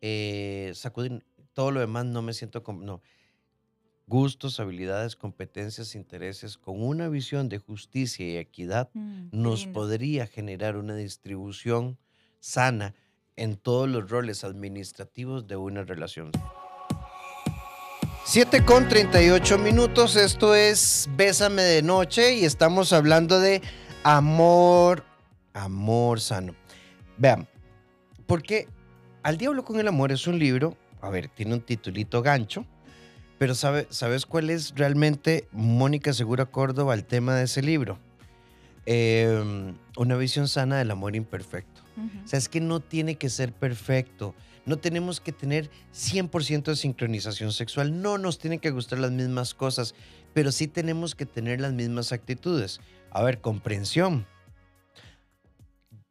eh, 0.00 0.72
sacudir, 0.74 1.24
todo 1.54 1.70
lo 1.70 1.80
demás 1.80 2.04
no 2.04 2.20
me 2.20 2.34
siento 2.34 2.62
como, 2.62 2.82
no. 2.82 3.02
Gustos, 4.06 4.60
habilidades, 4.60 5.16
competencias, 5.16 5.94
intereses, 5.94 6.58
con 6.58 6.82
una 6.82 7.08
visión 7.08 7.48
de 7.48 7.58
justicia 7.58 8.26
y 8.26 8.36
equidad, 8.36 8.90
mm, 8.92 9.28
nos 9.32 9.66
podría 9.66 10.26
generar 10.26 10.76
una 10.76 10.94
distribución 10.94 11.98
sana 12.40 12.94
en 13.36 13.56
todos 13.56 13.88
los 13.88 14.10
roles 14.10 14.44
administrativos 14.44 15.46
de 15.46 15.56
una 15.56 15.82
relación. 15.84 16.30
7 18.24 18.64
con 18.64 18.88
38 18.88 19.58
minutos, 19.58 20.16
esto 20.16 20.54
es 20.54 21.08
Bésame 21.14 21.62
de 21.62 21.82
Noche 21.82 22.34
y 22.36 22.44
estamos 22.44 22.92
hablando 22.92 23.38
de 23.38 23.60
amor, 24.02 25.04
amor 25.52 26.20
sano. 26.20 26.54
Vean, 27.18 27.46
porque 28.26 28.66
Al 29.22 29.36
Diablo 29.38 29.64
con 29.64 29.78
el 29.78 29.88
Amor 29.88 30.12
es 30.12 30.26
un 30.26 30.38
libro, 30.38 30.76
a 31.00 31.10
ver, 31.10 31.28
tiene 31.28 31.54
un 31.54 31.60
titulito 31.60 32.22
gancho, 32.22 32.66
pero 33.38 33.54
sabe, 33.54 33.86
¿sabes 33.90 34.26
cuál 34.26 34.50
es 34.50 34.74
realmente 34.74 35.48
Mónica 35.52 36.12
Segura 36.12 36.46
Córdoba 36.46 36.94
el 36.94 37.04
tema 37.04 37.34
de 37.34 37.44
ese 37.44 37.62
libro? 37.62 37.98
Em, 38.86 39.76
una 39.96 40.16
visión 40.16 40.48
sana 40.48 40.76
del 40.78 40.90
amor 40.90 41.16
imperfecto. 41.16 41.73
O 41.96 42.26
sea, 42.26 42.38
es 42.38 42.48
que 42.48 42.60
no 42.60 42.80
tiene 42.80 43.16
que 43.16 43.28
ser 43.28 43.52
perfecto 43.52 44.34
no 44.66 44.78
tenemos 44.78 45.20
que 45.20 45.32
tener 45.32 45.70
100% 45.92 46.64
de 46.64 46.76
sincronización 46.76 47.52
sexual, 47.52 48.00
no 48.00 48.18
nos 48.18 48.38
tienen 48.38 48.60
que 48.60 48.70
gustar 48.70 48.98
las 48.98 49.10
mismas 49.10 49.54
cosas, 49.54 49.94
pero 50.32 50.52
sí 50.52 50.68
tenemos 50.68 51.14
que 51.14 51.26
tener 51.26 51.60
las 51.60 51.72
mismas 51.72 52.12
actitudes. 52.12 52.80
A 53.10 53.22
ver, 53.22 53.40
comprensión, 53.40 54.26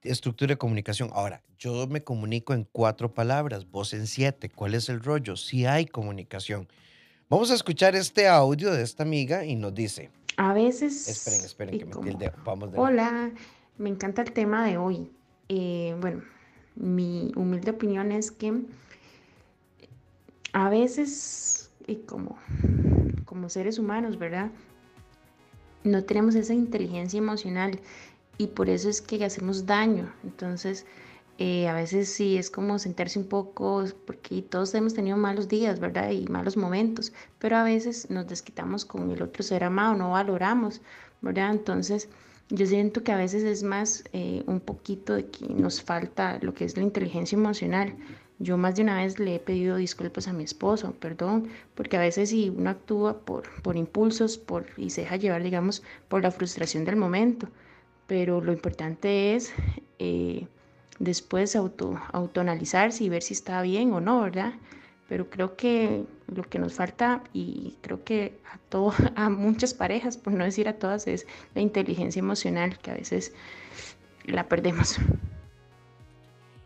estructura 0.04 0.50
de 0.50 0.58
comunicación. 0.58 1.10
Ahora, 1.13 1.41
yo 1.58 1.88
me 1.88 2.04
comunico 2.04 2.54
en 2.54 2.67
cuatro 2.72 3.13
palabras, 3.13 3.69
vos 3.69 3.93
en 3.93 4.08
siete. 4.08 4.50
¿Cuál 4.50 4.76
es 4.76 4.88
el 4.89 5.02
rollo? 5.02 5.36
Si 5.36 5.65
hay 5.65 5.86
comunicación. 5.86 6.67
Vamos 7.30 7.52
a 7.52 7.56
escuchar 7.56 7.96
este 7.96 8.28
audio 8.28 8.72
de 8.72 8.84
esta 8.84 9.04
amiga 9.04 9.46
y 9.46 9.56
nos 9.56 9.74
dice. 9.74 10.12
A 10.38 10.54
veces. 10.54 11.08
Esperen, 11.08 11.43
esperen, 11.43 11.80
que 11.80 11.86
me 11.86 12.26
el 12.26 12.32
Vamos 12.46 12.72
de 12.72 12.80
Hola, 12.80 13.32
me 13.78 13.89
encanta 13.89 14.22
el 14.22 14.32
tema 14.32 14.65
de 14.65 14.78
hoy. 14.78 15.12
Eh, 15.56 15.96
bueno, 16.02 16.24
mi 16.76 17.32
humilde 17.36 17.70
opinión 17.70 18.12
es 18.12 18.32
que 18.32 18.63
a 20.52 20.68
veces, 20.70 21.70
y 21.86 21.98
como, 21.98 22.39
como 23.26 23.50
seres 23.50 23.78
humanos, 23.78 24.18
¿verdad? 24.18 24.50
No 25.84 26.04
tenemos 26.06 26.34
esa 26.34 26.56
inteligencia 26.56 27.20
emocional 27.20 27.80
y 28.39 28.48
por 28.48 28.68
eso 28.68 28.89
es 28.89 29.04
que 29.04 29.24
hacemos 29.24 29.68
daño. 29.68 30.12
Entonces, 30.24 30.88
eh, 31.38 31.68
a 31.68 31.76
veces 31.76 32.10
sí 32.10 32.36
es 32.36 32.50
como 32.50 32.80
sentarse 32.80 33.20
un 33.20 33.28
poco, 33.28 33.86
porque 34.08 34.42
todos 34.42 34.74
hemos 34.74 34.96
tenido 34.96 35.18
malos 35.18 35.50
días, 35.50 35.80
¿verdad? 35.80 36.10
Y 36.10 36.26
malos 36.30 36.58
momentos, 36.58 37.13
pero 37.38 37.58
a 37.58 37.63
veces 37.63 38.10
nos 38.10 38.28
desquitamos 38.28 38.86
con 38.86 39.12
el 39.12 39.22
otro 39.22 39.44
ser 39.44 39.63
amado, 39.63 39.94
no 39.94 40.10
valoramos, 40.10 40.82
¿verdad? 41.22 41.52
Entonces, 41.52 42.10
yo 42.49 42.65
siento 42.65 43.03
que 43.03 43.12
a 43.12 43.17
veces 43.17 43.43
es 43.43 43.63
más 43.63 44.03
eh, 44.13 44.43
un 44.47 44.60
poquito 44.60 45.15
de 45.15 45.25
que 45.27 45.47
nos 45.47 45.82
falta 45.82 46.39
lo 46.41 46.53
que 46.53 46.65
es 46.65 46.77
la 46.77 46.84
inteligencia 46.84 47.38
emocional. 47.38 47.95
Yo 48.39 48.58
más 48.58 48.75
de 48.75 48.84
una 48.84 48.97
vez 48.97 49.19
le 49.19 49.36
he 49.36 49.39
pedido 49.39 49.77
disculpas 49.77 50.27
a 50.27 50.34
mi 50.34 50.43
esposo, 50.43 50.93
perdón, 50.99 51.47
porque 51.75 51.97
a 51.97 52.01
veces 52.01 52.29
si 52.29 52.49
uno 52.49 52.71
actúa 52.71 53.19
por, 53.19 53.43
por 53.62 53.77
impulsos 53.77 54.38
por, 54.38 54.65
y 54.75 54.89
se 54.89 55.01
deja 55.01 55.15
llevar, 55.15 55.43
digamos, 55.43 55.84
por 56.10 56.21
la 56.21 56.32
frustración 56.32 56.84
del 56.84 56.95
momento, 56.95 57.47
pero 58.08 58.41
lo 58.41 58.51
importante 58.51 59.36
es 59.36 59.53
eh, 59.99 60.47
después 60.99 61.56
auto, 61.56 61.99
autoanalizarse 62.12 63.03
y 63.03 63.10
ver 63.10 63.23
si 63.23 63.34
está 63.34 63.62
bien 63.62 63.93
o 63.93 64.01
no, 64.01 64.21
¿verdad? 64.21 64.53
Pero 65.13 65.30
creo 65.30 65.56
que 65.56 66.06
lo 66.26 66.41
que 66.41 66.58
nos 66.58 66.73
falta 66.73 67.21
y 67.34 67.78
creo 67.82 68.04
que 68.04 68.39
a 68.52 68.58
todo, 68.58 68.95
a 69.15 69.30
muchas 69.30 69.76
parejas, 69.76 70.17
por 70.17 70.34
no 70.34 70.43
decir 70.43 70.67
a 70.67 70.80
todas, 70.80 71.06
es 71.06 71.28
la 71.54 71.62
inteligencia 71.62 72.19
emocional 72.19 72.80
que 72.80 72.89
a 72.89 72.95
veces 72.95 73.32
la 74.26 74.49
perdemos. 74.49 74.97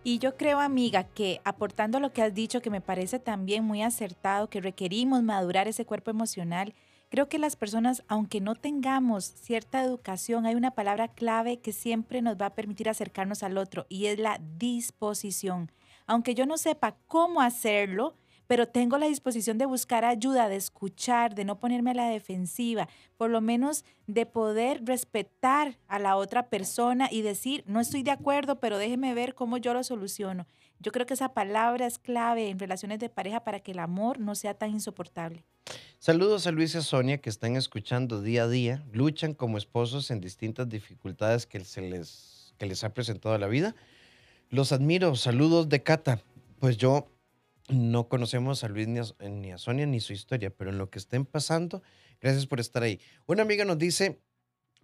Y 0.05 0.19
yo 0.19 0.38
creo, 0.38 0.62
amiga, 0.62 1.03
que 1.03 1.41
aportando 1.43 1.99
lo 1.99 2.13
que 2.13 2.21
has 2.21 2.33
dicho, 2.33 2.62
que 2.62 2.69
me 2.69 2.79
parece 2.79 3.19
también 3.19 3.65
muy 3.65 3.83
acertado, 3.83 4.49
que 4.49 4.62
requerimos 4.62 5.23
madurar 5.23 5.67
ese 5.67 5.86
cuerpo 5.86 6.10
emocional, 6.10 6.73
creo 7.10 7.27
que 7.27 7.39
las 7.39 7.57
personas, 7.57 8.05
aunque 8.07 8.39
no 8.39 8.55
tengamos 8.55 9.25
cierta 9.25 9.83
educación, 9.83 10.45
hay 10.45 10.55
una 10.55 10.71
palabra 10.71 11.10
clave 11.10 11.60
que 11.60 11.73
siempre 11.73 12.21
nos 12.21 12.38
va 12.38 12.45
a 12.45 12.55
permitir 12.55 12.88
acercarnos 12.88 13.43
al 13.43 13.57
otro 13.57 13.88
y 13.89 14.05
es 14.05 14.17
la 14.17 14.39
disposición. 14.57 15.69
Aunque 16.05 16.33
yo 16.33 16.45
no 16.45 16.57
sepa 16.57 16.95
cómo 17.07 17.41
hacerlo, 17.41 18.15
pero 18.47 18.67
tengo 18.67 18.97
la 18.97 19.07
disposición 19.07 19.57
de 19.57 19.65
buscar 19.65 20.05
ayuda, 20.05 20.49
de 20.49 20.55
escuchar, 20.55 21.36
de 21.36 21.45
no 21.45 21.60
ponerme 21.60 21.91
a 21.91 21.95
la 21.95 22.10
defensiva, 22.10 22.88
por 23.17 23.29
lo 23.29 23.41
menos 23.41 23.86
de 24.07 24.25
poder 24.25 24.83
respetar 24.86 25.77
a 25.88 25.99
la 25.99 26.15
otra 26.15 26.47
persona 26.47 27.10
y 27.12 27.21
decir, 27.21 27.63
no 27.67 27.79
estoy 27.79 28.03
de 28.03 28.12
acuerdo, 28.12 28.60
pero 28.60 28.77
déjeme 28.77 29.13
ver 29.13 29.36
cómo 29.36 29.57
yo 29.57 29.73
lo 29.73 29.83
soluciono. 29.83 30.47
Yo 30.79 30.91
creo 30.91 31.05
que 31.05 31.15
esa 31.15 31.33
palabra 31.33 31.88
es 31.88 31.97
clave 31.99 32.49
en 32.49 32.60
relaciones 32.60 32.99
de 32.99 33.10
pareja 33.10 33.43
para 33.43 33.60
que 33.60 33.71
el 33.71 33.79
amor 33.79 34.19
no 34.19 34.36
sea 34.36 34.53
tan 34.53 34.71
insoportable. 34.71 35.43
Saludos 35.99 36.45
a 36.45 36.51
Luis 36.51 36.75
y 36.75 36.77
a 36.77 36.81
Sonia 36.81 37.17
que 37.17 37.29
están 37.29 37.55
escuchando 37.55 38.21
día 38.21 38.43
a 38.43 38.47
día, 38.47 38.86
luchan 38.93 39.33
como 39.33 39.57
esposos 39.57 40.12
en 40.12 40.21
distintas 40.21 40.69
dificultades 40.69 41.47
que, 41.47 41.60
se 41.65 41.81
les, 41.81 42.53
que 42.57 42.67
les 42.67 42.83
ha 42.83 42.93
presentado 42.93 43.38
la 43.38 43.47
vida. 43.47 43.75
Los 44.49 44.71
admiro, 44.71 45.15
saludos 45.15 45.67
de 45.67 45.81
Cata. 45.81 46.21
Pues 46.60 46.77
yo 46.77 47.07
no 47.67 48.08
conocemos 48.08 48.63
a 48.63 48.69
Luis 48.69 48.88
ni 48.88 49.51
a, 49.51 49.58
Sonia 49.58 49.86
ni 49.86 49.99
su 49.99 50.13
historia, 50.13 50.49
pero 50.49 50.69
en 50.69 50.77
lo 50.77 50.89
que 50.89 50.99
estén 50.99 51.25
pasando, 51.25 51.82
gracias 52.21 52.45
por 52.45 52.60
estar 52.60 52.84
ahí. 52.84 52.99
Una 53.25 53.41
amiga 53.41 53.65
nos 53.65 53.77
dice, 53.77 54.19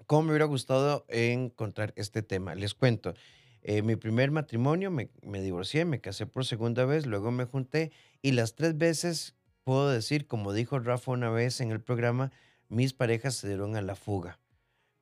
¿cómo 0.05 0.23
me 0.23 0.29
hubiera 0.29 0.45
gustado 0.45 1.05
encontrar 1.09 1.93
este 1.95 2.21
tema? 2.21 2.55
Les 2.55 2.73
cuento. 2.73 3.13
Eh, 3.61 3.81
mi 3.81 3.95
primer 3.95 4.31
matrimonio, 4.31 4.91
me, 4.91 5.09
me, 5.21 5.41
divorcié, 5.41 5.85
me 5.85 6.01
casé 6.01 6.25
por 6.25 6.45
segunda 6.45 6.83
vez, 6.83 7.05
luego 7.05 7.31
me 7.31 7.45
junté 7.45 7.93
y 8.21 8.33
las 8.33 8.55
tres 8.55 8.77
veces 8.77 9.35
puedo 9.63 9.89
decir, 9.89 10.27
como 10.27 10.51
dijo 10.51 10.79
Rafa 10.79 11.11
una 11.11 11.29
vez 11.29 11.61
en 11.61 11.71
el 11.71 11.79
programa, 11.79 12.31
mis 12.67 12.91
parejas 12.91 13.35
se 13.35 13.47
dieron 13.47 13.77
a 13.77 13.81
la 13.81 13.95
fuga 13.95 14.39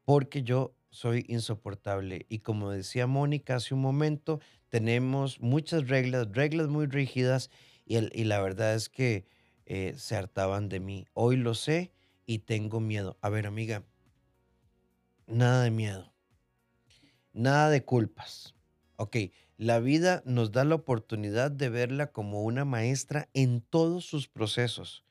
porque 0.05 0.43
yo 0.43 0.75
soy 0.89 1.25
insoportable. 1.27 2.25
Y 2.29 2.39
como 2.39 2.69
decía 2.69 3.07
Mónica 3.07 3.55
hace 3.55 3.73
un 3.73 3.81
momento, 3.81 4.39
tenemos 4.69 5.39
muchas 5.39 5.87
reglas, 5.87 6.27
reglas 6.31 6.67
muy 6.67 6.85
rígidas, 6.85 7.49
y, 7.85 7.97
y 8.19 8.23
la 8.25 8.41
verdad 8.41 8.75
es 8.75 8.89
que 8.89 9.25
eh, 9.65 9.93
se 9.97 10.15
hartaban 10.15 10.69
de 10.69 10.79
mí. 10.79 11.07
Hoy 11.13 11.37
lo 11.37 11.55
sé 11.55 11.93
y 12.25 12.39
tengo 12.39 12.79
miedo. 12.79 13.17
A 13.21 13.29
ver, 13.29 13.47
amiga, 13.47 13.85
nada 15.27 15.63
de 15.63 15.71
miedo, 15.71 16.13
nada 17.33 17.69
de 17.69 17.83
culpas. 17.83 18.55
Ok, 18.95 19.17
la 19.57 19.79
vida 19.79 20.21
nos 20.25 20.51
da 20.51 20.63
la 20.63 20.75
oportunidad 20.75 21.51
de 21.51 21.69
verla 21.69 22.11
como 22.11 22.43
una 22.43 22.65
maestra 22.65 23.29
en 23.33 23.61
todos 23.61 24.05
sus 24.05 24.27
procesos. 24.27 25.05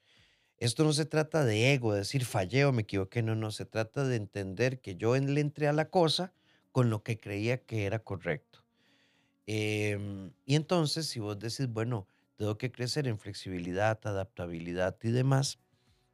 Esto 0.58 0.84
no 0.84 0.92
se 0.92 1.06
trata 1.06 1.44
de 1.44 1.72
ego, 1.72 1.92
de 1.92 2.00
decir 2.00 2.24
fallé 2.24 2.64
o 2.66 2.72
me 2.72 2.82
equivoqué, 2.82 3.22
no, 3.22 3.34
no, 3.34 3.50
se 3.50 3.66
trata 3.66 4.04
de 4.04 4.16
entender 4.16 4.80
que 4.80 4.96
yo 4.96 5.16
le 5.16 5.40
entré 5.40 5.68
a 5.68 5.72
la 5.72 5.90
cosa 5.90 6.34
con 6.72 6.90
lo 6.90 7.02
que 7.02 7.20
creía 7.20 7.64
que 7.64 7.86
era 7.86 8.00
correcto. 8.00 8.64
Em, 9.46 10.32
y 10.46 10.54
entonces, 10.54 11.06
si 11.08 11.20
vos 11.20 11.38
decís, 11.38 11.68
bueno, 11.68 12.08
tengo 12.40 12.56
que 12.56 12.72
crecer 12.72 13.06
en 13.06 13.18
flexibilidad, 13.18 14.00
adaptabilidad 14.02 14.96
y 15.02 15.10
demás, 15.10 15.58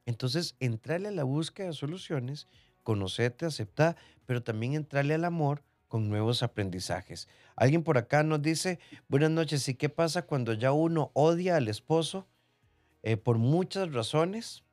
entonces 0.07 0.57
entrarle 0.59 1.07
a 1.07 1.13
la 1.13 1.23
búsqueda 1.23 1.69
de 1.69 1.73
soluciones, 1.73 2.49
conocerte, 2.83 3.47
aceptar, 3.47 3.97
pero 4.27 4.43
también 4.43 4.75
entrarle 4.75 5.15
al 5.15 5.25
amor 5.25 5.63
con 5.87 6.09
nuevos 6.09 6.43
aprendizajes. 6.43 7.29
Alguien 7.55 7.85
por 7.85 7.97
acá 7.97 8.25
nos 8.25 8.43
dice, 8.43 8.81
buenas 9.07 9.31
noches, 9.31 9.69
¿y 9.69 9.75
qué 9.75 9.89
pasa 9.89 10.23
cuando 10.23 10.53
ya 10.53 10.73
uno 10.73 11.13
odia 11.15 11.55
al 11.55 11.69
esposo? 11.69 12.27
Eh, 13.05 13.17
por 13.17 13.39
muchas 13.39 13.93
razones, 13.93 14.65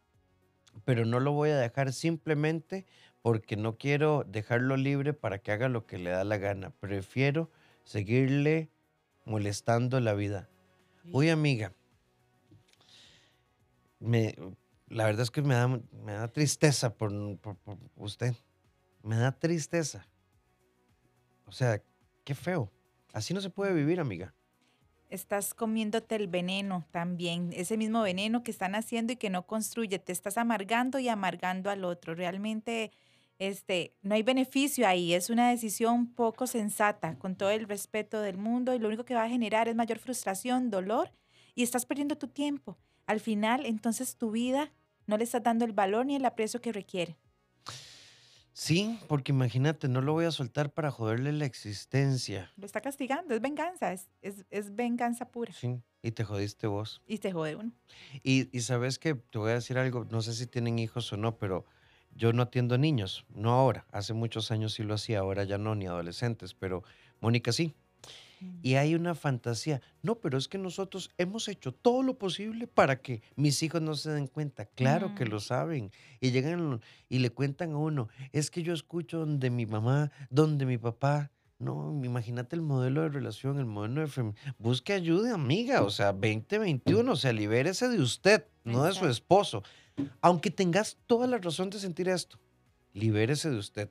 pero 0.85 1.05
no 1.05 1.19
lo 1.19 1.33
voy 1.33 1.51
a 1.51 1.57
dejar 1.57 1.93
simplemente 1.93 2.87
porque 3.21 3.57
no 3.57 3.77
quiero 3.77 4.25
dejarlo 4.27 4.75
libre 4.75 5.13
para 5.13 5.37
que 5.37 5.51
haga 5.51 5.69
lo 5.69 5.85
que 5.85 5.99
le 5.99 6.09
da 6.09 6.23
la 6.23 6.37
gana. 6.37 6.71
Prefiero 6.71 7.51
seguirle 7.83 8.71
molestando 9.23 9.99
la 9.99 10.15
vida. 10.15 10.49
Uy, 11.11 11.29
amiga, 11.29 11.73
me, 13.99 14.35
la 14.87 15.05
verdad 15.05 15.23
es 15.23 15.31
que 15.31 15.41
me 15.41 15.53
da, 15.53 15.67
me 15.67 16.13
da 16.13 16.27
tristeza 16.27 16.95
por, 16.95 17.37
por 17.37 17.57
usted. 17.95 18.33
Me 19.01 19.17
da 19.17 19.31
tristeza. 19.31 20.07
O 21.45 21.51
sea, 21.51 21.81
qué 22.23 22.35
feo. 22.35 22.71
Así 23.11 23.33
no 23.33 23.41
se 23.41 23.49
puede 23.49 23.73
vivir, 23.73 23.99
amiga 23.99 24.33
estás 25.13 25.53
comiéndote 25.53 26.15
el 26.15 26.27
veneno 26.27 26.87
también, 26.91 27.51
ese 27.53 27.77
mismo 27.77 28.01
veneno 28.01 28.43
que 28.43 28.49
están 28.49 28.73
haciendo 28.73 29.13
y 29.13 29.15
que 29.15 29.29
no 29.29 29.45
construye, 29.45 29.99
te 29.99 30.11
estás 30.11 30.37
amargando 30.37 30.97
y 30.97 31.07
amargando 31.07 31.69
al 31.69 31.85
otro. 31.85 32.15
Realmente 32.15 32.91
este, 33.39 33.95
no 34.01 34.15
hay 34.15 34.23
beneficio 34.23 34.87
ahí, 34.87 35.13
es 35.13 35.29
una 35.29 35.49
decisión 35.49 36.13
poco 36.13 36.47
sensata, 36.47 37.17
con 37.17 37.35
todo 37.35 37.49
el 37.49 37.67
respeto 37.67 38.21
del 38.21 38.37
mundo 38.37 38.73
y 38.73 38.79
lo 38.79 38.87
único 38.87 39.05
que 39.05 39.15
va 39.15 39.23
a 39.23 39.29
generar 39.29 39.67
es 39.67 39.75
mayor 39.75 39.99
frustración, 39.99 40.69
dolor 40.69 41.11
y 41.55 41.63
estás 41.63 41.85
perdiendo 41.85 42.17
tu 42.17 42.27
tiempo. 42.27 42.77
Al 43.05 43.19
final, 43.19 43.65
entonces 43.65 44.15
tu 44.17 44.31
vida 44.31 44.71
no 45.07 45.17
le 45.17 45.25
estás 45.25 45.43
dando 45.43 45.65
el 45.65 45.73
valor 45.73 46.05
ni 46.05 46.15
el 46.15 46.25
aprecio 46.25 46.61
que 46.61 46.71
requiere. 46.71 47.17
Sí, 48.53 48.99
porque 49.07 49.31
imagínate, 49.31 49.87
no 49.87 49.99
lo 50.01 50.13
voy 50.13 50.25
a 50.25 50.31
soltar 50.31 50.71
para 50.71 50.91
joderle 50.91 51.31
la 51.31 51.45
existencia. 51.45 52.51
Lo 52.55 52.67
está 52.67 52.81
castigando, 52.81 53.33
es 53.33 53.41
venganza, 53.41 53.91
es, 53.91 54.07
es, 54.21 54.75
venganza 54.75 55.31
pura. 55.31 55.51
Sí, 55.53 55.81
y 56.03 56.11
te 56.11 56.23
jodiste 56.23 56.67
vos. 56.67 57.01
Y 57.07 57.17
te 57.17 57.31
jode 57.31 57.55
uno. 57.55 57.71
Y, 58.21 58.55
y 58.55 58.61
sabes 58.61 58.99
que 58.99 59.15
te 59.15 59.39
voy 59.39 59.51
a 59.51 59.55
decir 59.55 59.79
algo, 59.79 60.05
no 60.05 60.21
sé 60.21 60.33
si 60.33 60.45
tienen 60.45 60.77
hijos 60.77 61.11
o 61.11 61.17
no, 61.17 61.39
pero 61.39 61.65
yo 62.15 62.33
no 62.33 62.43
atiendo 62.43 62.77
niños, 62.77 63.25
no 63.33 63.51
ahora. 63.51 63.85
Hace 63.91 64.13
muchos 64.13 64.51
años 64.51 64.73
sí 64.73 64.83
lo 64.83 64.93
hacía, 64.93 65.19
ahora 65.19 65.43
ya 65.43 65.57
no, 65.57 65.75
ni 65.75 65.85
adolescentes, 65.87 66.53
pero 66.53 66.83
Mónica 67.19 67.51
sí. 67.51 67.73
Y 68.61 68.75
hay 68.75 68.95
una 68.95 69.15
fantasía. 69.15 69.81
No, 70.01 70.15
pero 70.15 70.37
es 70.37 70.47
que 70.47 70.57
nosotros 70.57 71.11
hemos 71.17 71.47
hecho 71.47 71.71
todo 71.73 72.03
lo 72.03 72.17
posible 72.17 72.67
para 72.67 73.01
que 73.01 73.21
mis 73.35 73.61
hijos 73.63 73.81
no 73.81 73.95
se 73.95 74.11
den 74.11 74.27
cuenta. 74.27 74.65
Claro 74.65 75.15
que 75.15 75.25
lo 75.25 75.39
saben. 75.39 75.91
Y 76.19 76.31
llegan 76.31 76.81
y 77.09 77.19
le 77.19 77.29
cuentan 77.29 77.71
a 77.71 77.77
uno, 77.77 78.09
es 78.31 78.51
que 78.51 78.63
yo 78.63 78.73
escucho 78.73 79.19
donde 79.19 79.49
mi 79.49 79.65
mamá, 79.65 80.11
donde 80.29 80.65
mi 80.65 80.77
papá. 80.77 81.31
No, 81.59 81.97
imagínate 82.03 82.57
el 82.57 82.61
modelo 82.61 83.03
de 83.03 83.09
relación, 83.09 83.57
el 83.57 83.65
modelo 83.65 84.05
de 84.05 84.33
Busque 84.57 84.91
ayuda, 84.91 85.35
amiga. 85.35 85.81
O 85.83 85.89
sea, 85.89 86.11
2021, 86.11 87.09
o 87.09 87.15
sea, 87.15 87.31
libérese 87.31 87.87
de 87.87 88.01
usted, 88.01 88.45
no 88.65 88.83
de 88.83 88.91
su 88.91 89.07
esposo. 89.07 89.63
Aunque 90.21 90.51
tengas 90.51 90.97
toda 91.07 91.27
la 91.27 91.37
razón 91.37 91.69
de 91.69 91.79
sentir 91.79 92.09
esto, 92.09 92.39
libérese 92.93 93.49
de 93.49 93.57
usted. 93.57 93.89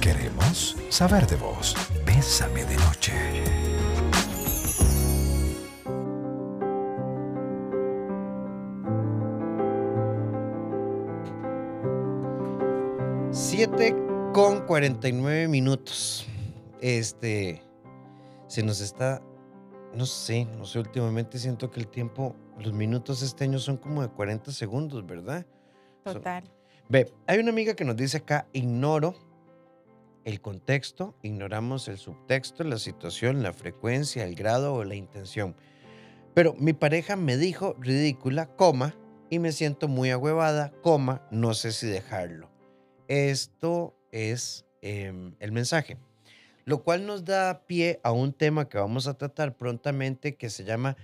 Queremos 0.00 0.76
saber 0.90 1.26
de 1.26 1.36
vos. 1.36 1.74
Bésame 2.06 2.64
de 2.64 2.76
noche. 2.76 3.12
Siete 13.30 13.94
con 14.32 14.66
49 14.66 15.48
minutos. 15.48 16.26
Este 16.80 17.62
se 18.46 18.62
nos 18.62 18.80
está, 18.80 19.20
no 19.94 20.06
sé, 20.06 20.46
no 20.56 20.64
sé, 20.64 20.78
últimamente 20.78 21.38
siento 21.38 21.70
que 21.70 21.80
el 21.80 21.88
tiempo, 21.88 22.34
los 22.58 22.72
minutos 22.72 23.22
este 23.22 23.44
año 23.44 23.58
son 23.58 23.76
como 23.76 24.02
de 24.02 24.08
40 24.08 24.52
segundos, 24.52 25.06
¿verdad? 25.06 25.46
Total. 26.04 26.44
ve, 26.88 27.12
hay 27.26 27.38
una 27.38 27.50
amiga 27.50 27.74
que 27.74 27.84
nos 27.84 27.96
dice 27.96 28.18
acá, 28.18 28.46
ignoro 28.52 29.14
el 30.24 30.40
contexto, 30.40 31.14
ignoramos 31.22 31.88
el 31.88 31.98
subtexto, 31.98 32.64
la 32.64 32.78
situación, 32.78 33.42
la 33.42 33.52
frecuencia, 33.52 34.24
el 34.24 34.34
grado 34.34 34.74
o 34.74 34.84
la 34.84 34.94
intención. 34.94 35.54
Pero 36.34 36.54
mi 36.54 36.72
pareja 36.72 37.16
me 37.16 37.36
dijo 37.36 37.74
ridícula, 37.80 38.46
coma, 38.46 38.94
y 39.30 39.38
me 39.38 39.52
siento 39.52 39.88
muy 39.88 40.10
agüevada, 40.10 40.72
coma, 40.82 41.26
no 41.30 41.54
sé 41.54 41.72
si 41.72 41.86
dejarlo. 41.86 42.50
Esto 43.08 43.94
es 44.12 44.66
em, 44.82 45.34
el 45.40 45.52
mensaje, 45.52 45.98
lo 46.64 46.82
cual 46.82 47.06
nos 47.06 47.24
da 47.24 47.66
pie 47.66 48.00
a 48.02 48.12
un 48.12 48.32
tema 48.32 48.68
que 48.68 48.78
vamos 48.78 49.06
a 49.06 49.14
tratar 49.14 49.56
prontamente 49.56 50.36
que 50.36 50.50
se 50.50 50.64
llama 50.64 50.96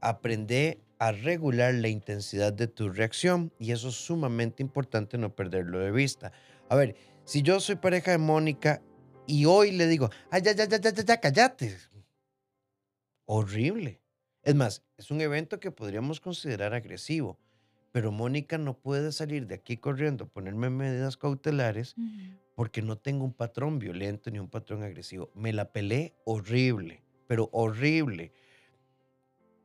aprender 0.00 0.78
a 1.02 1.10
regular 1.10 1.74
la 1.74 1.88
intensidad 1.88 2.52
de 2.52 2.68
tu 2.68 2.88
reacción 2.88 3.52
y 3.58 3.72
eso 3.72 3.88
es 3.88 3.96
sumamente 3.96 4.62
importante 4.62 5.18
no 5.18 5.34
perderlo 5.34 5.80
de 5.80 5.90
vista. 5.90 6.30
A 6.68 6.76
ver, 6.76 6.94
si 7.24 7.42
yo 7.42 7.58
soy 7.58 7.74
pareja 7.74 8.12
de 8.12 8.18
Mónica 8.18 8.80
y 9.26 9.46
hoy 9.46 9.72
le 9.72 9.88
digo, 9.88 10.10
ay, 10.30 10.42
ya, 10.42 10.52
ya, 10.52 10.64
ya, 10.64 10.78
ya, 10.78 10.92
ya, 10.92 11.16
cállate. 11.20 11.76
Horrible. 13.24 14.00
Es 14.44 14.54
más, 14.54 14.84
es 14.96 15.10
un 15.10 15.20
evento 15.20 15.58
que 15.58 15.72
podríamos 15.72 16.20
considerar 16.20 16.72
agresivo, 16.72 17.36
pero 17.90 18.12
Mónica 18.12 18.56
no 18.56 18.78
puede 18.78 19.10
salir 19.10 19.48
de 19.48 19.56
aquí 19.56 19.78
corriendo, 19.78 20.28
ponerme 20.28 20.70
medidas 20.70 21.16
cautelares, 21.16 21.96
porque 22.54 22.80
no 22.80 22.96
tengo 22.96 23.24
un 23.24 23.32
patrón 23.32 23.80
violento 23.80 24.30
ni 24.30 24.38
un 24.38 24.48
patrón 24.48 24.84
agresivo. 24.84 25.32
Me 25.34 25.52
la 25.52 25.72
pelé 25.72 26.14
horrible, 26.24 27.02
pero 27.26 27.50
horrible. 27.52 28.30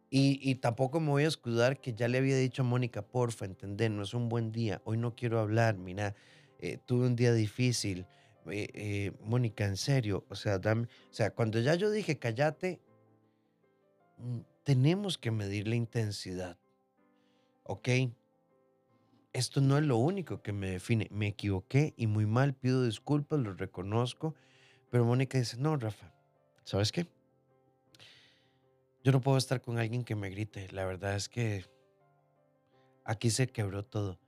Y, 0.10 0.56
tampoco 0.56 1.02
me 1.02 1.10
voy 1.10 1.24
a 1.26 1.28
escudar 1.28 1.82
que 1.82 1.94
ya 1.94 2.08
le 2.08 2.18
había 2.18 2.38
dicho 2.38 2.62
a 2.62 2.66
Mónica, 2.66 3.02
porfa, 3.02 3.44
entender, 3.44 3.92
no 3.92 4.04
es 4.04 4.14
un 4.14 4.30
buen 4.30 4.54
día, 4.54 4.82
hoy 4.86 4.98
no 4.98 5.16
quiero 5.16 5.40
hablar, 5.40 5.78
mira, 5.78 6.16
eh, 6.60 6.78
tuve 6.86 7.08
un 7.08 7.16
día 7.16 7.34
difícil. 7.34 8.06
Eh, 8.50 8.70
eh, 8.74 9.12
Mónica, 9.26 9.66
en 9.66 9.76
serio, 9.76 10.26
o 10.30 10.36
sea, 10.36 10.62
o 10.64 10.88
sea, 11.14 11.32
cuando 11.32 11.60
ya 11.60 11.76
yo 11.76 11.92
dije 11.92 12.18
cállate, 12.18 12.80
mm, 14.18 14.40
tenemos 14.64 15.18
que 15.18 15.32
medir 15.32 15.68
la 15.68 15.76
intensidad, 15.76 16.58
¿ok? 17.64 17.90
Esto 19.34 19.60
no 19.60 19.78
es 19.78 19.84
lo 19.84 19.98
único 19.98 20.42
que 20.42 20.54
me 20.54 20.72
define. 20.72 21.10
Me 21.12 21.28
equivoqué 21.28 21.94
y 21.98 22.08
muy 22.08 22.26
mal, 22.26 22.54
pido 22.54 22.84
disculpas, 22.86 23.40
lo 23.40 23.54
reconozco, 23.54 24.34
pero 24.90 25.04
Mónica 25.04 25.38
dice, 25.38 25.58
no, 25.58 25.76
Rafa, 25.76 26.14
¿sabes 26.64 26.94
qué? 26.94 27.08
Yo 29.08 29.14
no 29.14 29.22
puedo 29.22 29.38
estar 29.38 29.62
con 29.62 29.78
alguien 29.78 30.04
que 30.04 30.16
me 30.16 30.30
grite. 30.30 30.68
La 30.74 30.84
verdad 30.84 31.16
es 31.16 31.30
que 31.30 31.64
aquí 33.06 33.30
se 33.30 33.48
quebró 33.48 33.86
todo 33.86 34.20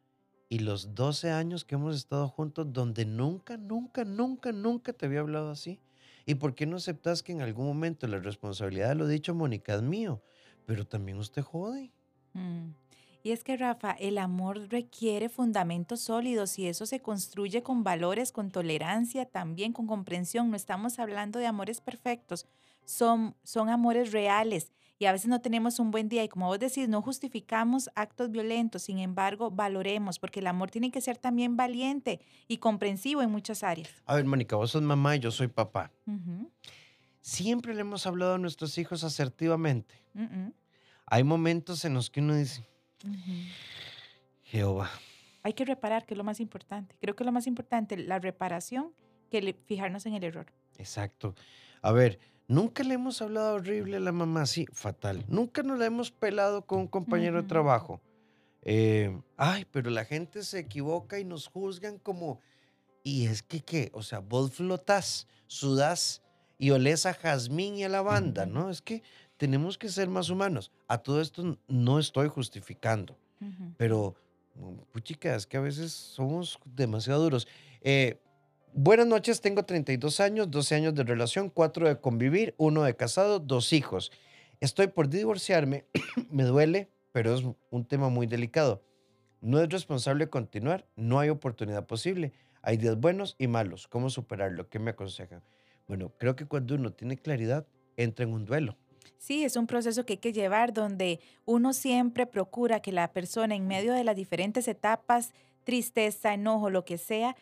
y 0.47 0.59
los 0.59 0.95
12 0.95 1.31
años 1.31 1.65
que 1.65 1.75
hemos 1.75 1.97
estado 1.97 2.29
juntos 2.29 2.71
donde 2.71 3.03
nunca, 3.03 3.57
nunca, 3.57 4.05
nunca, 4.05 4.53
nunca 4.53 4.93
te 4.93 5.05
había 5.05 5.19
hablado 5.19 5.51
así. 5.51 5.81
¿Y 6.25 6.35
por 6.35 6.55
qué 6.55 6.65
no 6.65 6.77
aceptas 6.77 7.23
que 7.23 7.33
en 7.33 7.41
algún 7.41 7.67
momento 7.67 8.07
la 8.07 8.19
responsabilidad 8.19 8.87
de 8.87 8.95
lo 8.95 9.05
dicho, 9.05 9.35
Mónica, 9.35 9.75
es 9.75 9.81
mío? 9.81 10.23
Pero 10.65 10.87
también 10.87 11.17
usted 11.17 11.41
jode. 11.41 11.91
Mm. 12.31 12.69
Y 13.21 13.31
es 13.31 13.43
que, 13.43 13.57
Rafa, 13.57 13.91
el 13.91 14.17
amor 14.17 14.69
requiere 14.69 15.27
fundamentos 15.27 15.99
sólidos 15.99 16.57
y 16.57 16.67
eso 16.67 16.85
se 16.85 17.01
construye 17.01 17.63
con 17.63 17.83
valores, 17.83 18.31
con 18.31 18.49
tolerancia, 18.49 19.25
también 19.25 19.73
con 19.73 19.87
comprensión. 19.87 20.49
No 20.49 20.55
estamos 20.55 20.99
hablando 20.99 21.37
de 21.37 21.47
amores 21.47 21.81
perfectos, 21.81 22.47
son, 22.89 23.35
son 23.43 23.69
amores 23.69 24.11
reales 24.11 24.73
y 24.97 25.05
a 25.05 25.11
veces 25.11 25.27
no 25.27 25.39
tenemos 25.39 25.79
un 25.79 25.91
buen 25.91 26.09
día 26.09 26.23
y 26.23 26.27
como 26.27 26.47
vos 26.47 26.59
decís, 26.59 26.89
no 26.89 27.01
justificamos 27.01 27.89
actos 27.95 28.31
violentos, 28.31 28.81
sin 28.83 28.97
embargo, 28.97 29.51
valoremos, 29.51 30.19
porque 30.19 30.39
el 30.39 30.47
amor 30.47 30.71
tiene 30.71 30.91
que 30.91 30.99
ser 30.99 31.17
también 31.17 31.55
valiente 31.55 32.19
y 32.47 32.57
comprensivo 32.57 33.21
en 33.21 33.29
muchas 33.31 33.63
áreas. 33.63 33.89
A 34.05 34.15
ver, 34.15 34.25
Mónica, 34.25 34.55
vos 34.55 34.71
sos 34.71 34.81
mamá 34.81 35.15
y 35.15 35.19
yo 35.19 35.31
soy 35.31 35.47
papá. 35.47 35.91
Siempre 37.21 37.75
le 37.75 37.81
hemos 37.81 38.07
hablado 38.07 38.33
a 38.33 38.37
nuestros 38.39 38.77
hijos 38.77 39.03
asertivamente. 39.03 39.95
Hay 41.05 41.23
momentos 41.23 41.85
en 41.85 41.93
los 41.93 42.09
que 42.09 42.19
uno 42.21 42.35
dice. 42.35 42.65
Jehová, 44.43 44.89
Hay 45.43 45.53
que 45.53 45.63
reparar, 45.63 46.05
que 46.05 46.15
es 46.15 46.17
lo 46.17 46.23
más 46.23 46.39
importante. 46.39 46.95
Creo 46.99 47.15
que 47.15 47.23
lo 47.23 47.31
más 47.31 47.45
importante, 47.45 47.95
la 47.97 48.19
reparación, 48.19 48.91
que 49.29 49.55
fijarnos 49.65 50.05
en 50.07 50.15
el 50.15 50.23
error. 50.23 50.47
exacto. 50.77 51.35
A 51.81 51.93
ver, 51.93 52.19
nunca 52.49 52.83
le 52.83 52.95
hemos 52.95 53.21
hablado 53.21 53.55
horrible 53.55 53.95
a 53.95 53.99
la 54.01 54.11
mamá, 54.11 54.45
sí, 54.45 54.65
fatal. 54.73 55.23
Nunca 55.29 55.63
nos 55.63 55.79
la 55.79 55.85
hemos 55.85 56.11
pelado 56.11 56.65
con 56.65 56.79
un 56.79 56.87
compañero 56.87 57.41
de 57.41 57.47
trabajo. 57.47 58.01
Eh, 58.63 59.17
ay, 59.37 59.65
pero 59.71 59.89
la 59.89 60.03
gente 60.03 60.43
se 60.43 60.59
equivoca 60.59 61.17
y 61.19 61.23
nos 61.23 61.47
juzgan 61.47 61.97
como... 61.97 62.41
Y 63.03 63.27
es 63.27 63.41
que, 63.41 63.61
¿qué? 63.61 63.91
O 63.93 64.03
sea, 64.03 64.19
vos 64.19 64.51
flotás, 64.51 65.27
sudás 65.47 66.21
y 66.57 66.71
olés 66.71 67.05
a 67.05 67.13
jazmín 67.13 67.75
y 67.75 67.85
a 67.85 67.89
lavanda. 67.89 68.45
¿no? 68.45 68.69
Es 68.69 68.81
que 68.81 69.03
tenemos 69.37 69.77
que 69.77 69.87
ser 69.87 70.09
más 70.09 70.29
humanos. 70.29 70.71
A 70.87 70.97
todo 70.97 71.21
esto 71.21 71.57
no 71.67 71.99
estoy 71.99 72.27
justificando. 72.27 73.17
Pero 73.77 74.15
mm, 74.55 74.73
puchica, 74.91 75.33
es 75.33 75.47
que 75.47 75.55
a 75.55 75.61
veces 75.61 75.93
somos 75.93 76.59
demasiado 76.65 77.23
duros. 77.23 77.47
Eh, 77.81 78.19
buenas 78.73 79.07
noches, 79.07 79.41
tengo 79.41 79.63
32 79.63 80.19
años, 80.19 80.49
12 80.51 80.75
años 80.75 80.95
de 80.95 81.03
relación, 81.03 81.49
4 81.49 81.87
de 81.87 81.99
convivir, 81.99 82.55
1 82.57 82.83
de 82.83 82.95
casado, 82.95 83.39
2 83.39 83.73
hijos. 83.73 84.11
Estoy 84.59 84.87
por 84.87 85.09
divorciarme, 85.09 85.85
me 86.29 86.43
duele, 86.43 86.89
pero 87.11 87.33
es 87.33 87.43
un 87.69 87.85
tema 87.85 88.09
muy 88.09 88.27
delicado. 88.27 88.83
No 89.41 89.61
es 89.61 89.69
responsable 89.69 90.29
continuar, 90.29 90.85
no 90.95 91.19
hay 91.19 91.29
oportunidad 91.29 91.85
posible. 91.85 92.33
Hay 92.61 92.77
días 92.77 92.99
buenos 92.99 93.35
y 93.39 93.47
malos. 93.47 93.87
¿Cómo 93.87 94.09
superarlo? 94.09 94.67
¿Qué 94.69 94.79
me 94.79 94.91
aconsejan? 94.91 95.41
Bueno, 95.87 96.11
creo 96.17 96.35
que 96.35 96.45
cuando 96.45 96.75
uno 96.75 96.91
tiene 96.91 97.17
claridad, 97.17 97.65
entra 97.95 98.25
en 98.25 98.33
un 98.33 98.45
duelo. 98.45 98.77
Sí, 99.17 99.43
es 99.43 99.55
un 99.55 99.67
proceso 99.67 100.05
que 100.05 100.13
hay 100.13 100.17
que 100.17 100.33
llevar 100.33 100.73
donde 100.73 101.19
uno 101.45 101.73
siempre 101.73 102.25
procura 102.25 102.81
que 102.81 102.91
la 102.91 103.11
persona 103.11 103.55
en 103.55 103.67
medio 103.67 103.93
de 103.93 104.03
las 104.03 104.15
diferentes 104.15 104.67
etapas, 104.67 105.33
tristeza, 105.63 106.33
enojo, 106.33 106.69
lo 106.69 106.85
que 106.85 106.97
sea, 106.97 107.35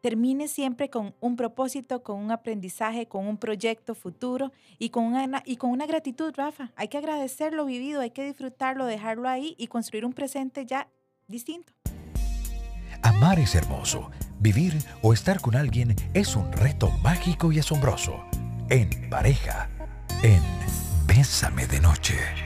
termine 0.00 0.48
siempre 0.48 0.90
con 0.90 1.14
un 1.20 1.36
propósito, 1.36 2.02
con 2.02 2.18
un 2.18 2.30
aprendizaje, 2.30 3.06
con 3.06 3.26
un 3.26 3.36
proyecto 3.36 3.94
futuro 3.94 4.52
y 4.78 4.90
con 4.90 5.04
una, 5.04 5.42
y 5.44 5.56
con 5.56 5.70
una 5.70 5.86
gratitud, 5.86 6.32
Rafa. 6.36 6.72
Hay 6.76 6.88
que 6.88 6.98
agradecer 6.98 7.52
lo 7.52 7.64
vivido, 7.66 8.00
hay 8.00 8.10
que 8.10 8.24
disfrutarlo, 8.24 8.86
dejarlo 8.86 9.28
ahí 9.28 9.54
y 9.58 9.66
construir 9.66 10.04
un 10.04 10.12
presente 10.12 10.66
ya 10.66 10.88
distinto. 11.26 11.72
Amar 13.02 13.38
es 13.38 13.54
hermoso. 13.54 14.10
Vivir 14.38 14.74
o 15.02 15.12
estar 15.12 15.40
con 15.40 15.56
alguien 15.56 15.94
es 16.14 16.36
un 16.36 16.52
reto 16.52 16.90
mágico 17.02 17.52
y 17.52 17.58
asombroso. 17.58 18.24
En 18.68 19.08
pareja. 19.08 19.68
En 20.22 20.42
Bésame 21.06 21.66
de 21.66 21.80
Noche. 21.80 22.45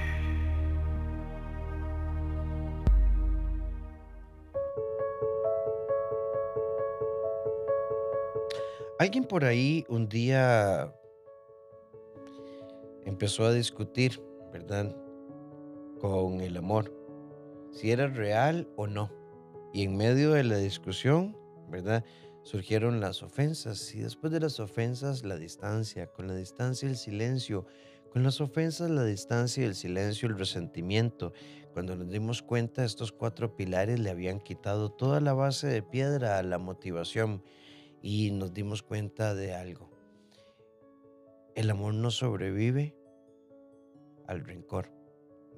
Alguien 9.00 9.24
por 9.24 9.46
ahí 9.46 9.86
un 9.88 10.10
día 10.10 10.94
empezó 13.06 13.46
a 13.46 13.52
discutir, 13.54 14.20
¿verdad? 14.52 14.94
Con 15.98 16.42
el 16.42 16.58
amor, 16.58 16.92
si 17.72 17.92
era 17.92 18.08
real 18.08 18.68
o 18.76 18.86
no. 18.86 19.10
Y 19.72 19.84
en 19.84 19.96
medio 19.96 20.32
de 20.32 20.44
la 20.44 20.58
discusión, 20.58 21.34
¿verdad? 21.70 22.04
Surgieron 22.42 23.00
las 23.00 23.22
ofensas 23.22 23.94
y 23.94 24.00
después 24.00 24.34
de 24.34 24.40
las 24.40 24.60
ofensas 24.60 25.24
la 25.24 25.38
distancia, 25.38 26.08
con 26.08 26.28
la 26.28 26.34
distancia 26.34 26.86
el 26.86 26.98
silencio, 26.98 27.64
con 28.12 28.22
las 28.22 28.42
ofensas 28.42 28.90
la 28.90 29.04
distancia 29.04 29.64
el 29.64 29.76
silencio 29.76 30.28
el 30.28 30.36
resentimiento. 30.36 31.32
Cuando 31.72 31.96
nos 31.96 32.10
dimos 32.10 32.42
cuenta, 32.42 32.84
estos 32.84 33.12
cuatro 33.12 33.56
pilares 33.56 33.98
le 33.98 34.10
habían 34.10 34.40
quitado 34.40 34.90
toda 34.90 35.20
la 35.20 35.32
base 35.32 35.68
de 35.68 35.82
piedra 35.82 36.36
a 36.36 36.42
la 36.42 36.58
motivación 36.58 37.42
y 38.02 38.30
nos 38.30 38.52
dimos 38.52 38.82
cuenta 38.82 39.34
de 39.34 39.54
algo. 39.54 39.90
El 41.54 41.70
amor 41.70 41.94
no 41.94 42.10
sobrevive 42.10 42.96
al 44.26 44.44
rencor, 44.44 44.92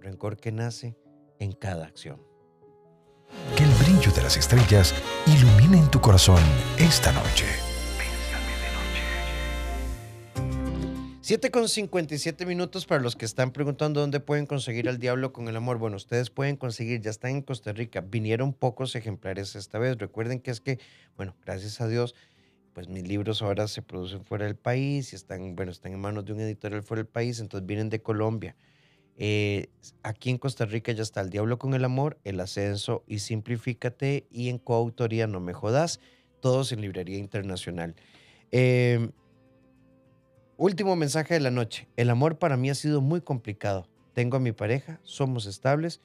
rencor 0.00 0.36
que 0.36 0.52
nace 0.52 0.96
en 1.38 1.52
cada 1.52 1.86
acción. 1.86 2.20
Que 3.56 3.64
el 3.64 3.70
brillo 3.70 4.12
de 4.12 4.22
las 4.22 4.36
estrellas 4.36 4.94
ilumine 5.26 5.78
en 5.78 5.90
tu 5.90 6.00
corazón 6.00 6.42
esta 6.78 7.12
noche. 7.12 7.46
7 11.24 11.52
con 11.52 11.68
57 11.68 12.44
minutos 12.46 12.84
para 12.84 13.00
los 13.00 13.14
que 13.14 13.24
están 13.24 13.52
preguntando 13.52 14.00
dónde 14.00 14.18
pueden 14.18 14.44
conseguir 14.44 14.88
al 14.88 14.98
diablo 14.98 15.32
con 15.32 15.46
el 15.46 15.54
amor. 15.54 15.78
Bueno, 15.78 15.96
ustedes 15.96 16.30
pueden 16.30 16.56
conseguir, 16.56 17.00
ya 17.00 17.10
están 17.10 17.30
en 17.30 17.42
Costa 17.42 17.72
Rica. 17.72 18.00
Vinieron 18.00 18.52
pocos 18.52 18.96
ejemplares 18.96 19.54
esta 19.54 19.78
vez. 19.78 19.98
Recuerden 19.98 20.40
que 20.40 20.50
es 20.50 20.60
que, 20.60 20.80
bueno, 21.16 21.36
gracias 21.44 21.80
a 21.80 21.86
Dios, 21.86 22.16
pues 22.72 22.88
mis 22.88 23.06
libros 23.06 23.42
ahora 23.42 23.68
se 23.68 23.82
producen 23.82 24.24
fuera 24.24 24.46
del 24.46 24.56
país 24.56 25.12
y 25.12 25.16
están, 25.16 25.54
bueno, 25.54 25.72
están 25.72 25.92
en 25.92 26.00
manos 26.00 26.24
de 26.24 26.32
un 26.32 26.40
editorial 26.40 26.82
fuera 26.82 27.02
del 27.02 27.10
país, 27.10 27.40
entonces 27.40 27.66
vienen 27.66 27.90
de 27.90 28.02
Colombia. 28.02 28.56
Eh, 29.16 29.68
aquí 30.02 30.30
en 30.30 30.38
Costa 30.38 30.64
Rica 30.64 30.92
ya 30.92 31.02
está 31.02 31.20
El 31.20 31.30
Diablo 31.30 31.58
con 31.58 31.74
el 31.74 31.84
Amor, 31.84 32.18
El 32.24 32.40
Ascenso 32.40 33.04
y 33.06 33.18
Simplifícate 33.18 34.26
y 34.30 34.48
en 34.48 34.58
coautoría 34.58 35.26
No 35.26 35.40
Me 35.40 35.52
Jodas, 35.52 36.00
todos 36.40 36.72
en 36.72 36.80
Librería 36.80 37.18
Internacional. 37.18 37.94
Eh, 38.50 39.10
último 40.56 40.96
mensaje 40.96 41.34
de 41.34 41.40
la 41.40 41.50
noche. 41.50 41.88
El 41.96 42.10
amor 42.10 42.38
para 42.38 42.56
mí 42.56 42.70
ha 42.70 42.74
sido 42.74 43.00
muy 43.00 43.20
complicado. 43.20 43.86
Tengo 44.14 44.36
a 44.36 44.40
mi 44.40 44.52
pareja, 44.52 45.00
somos 45.02 45.46
estables, 45.46 46.00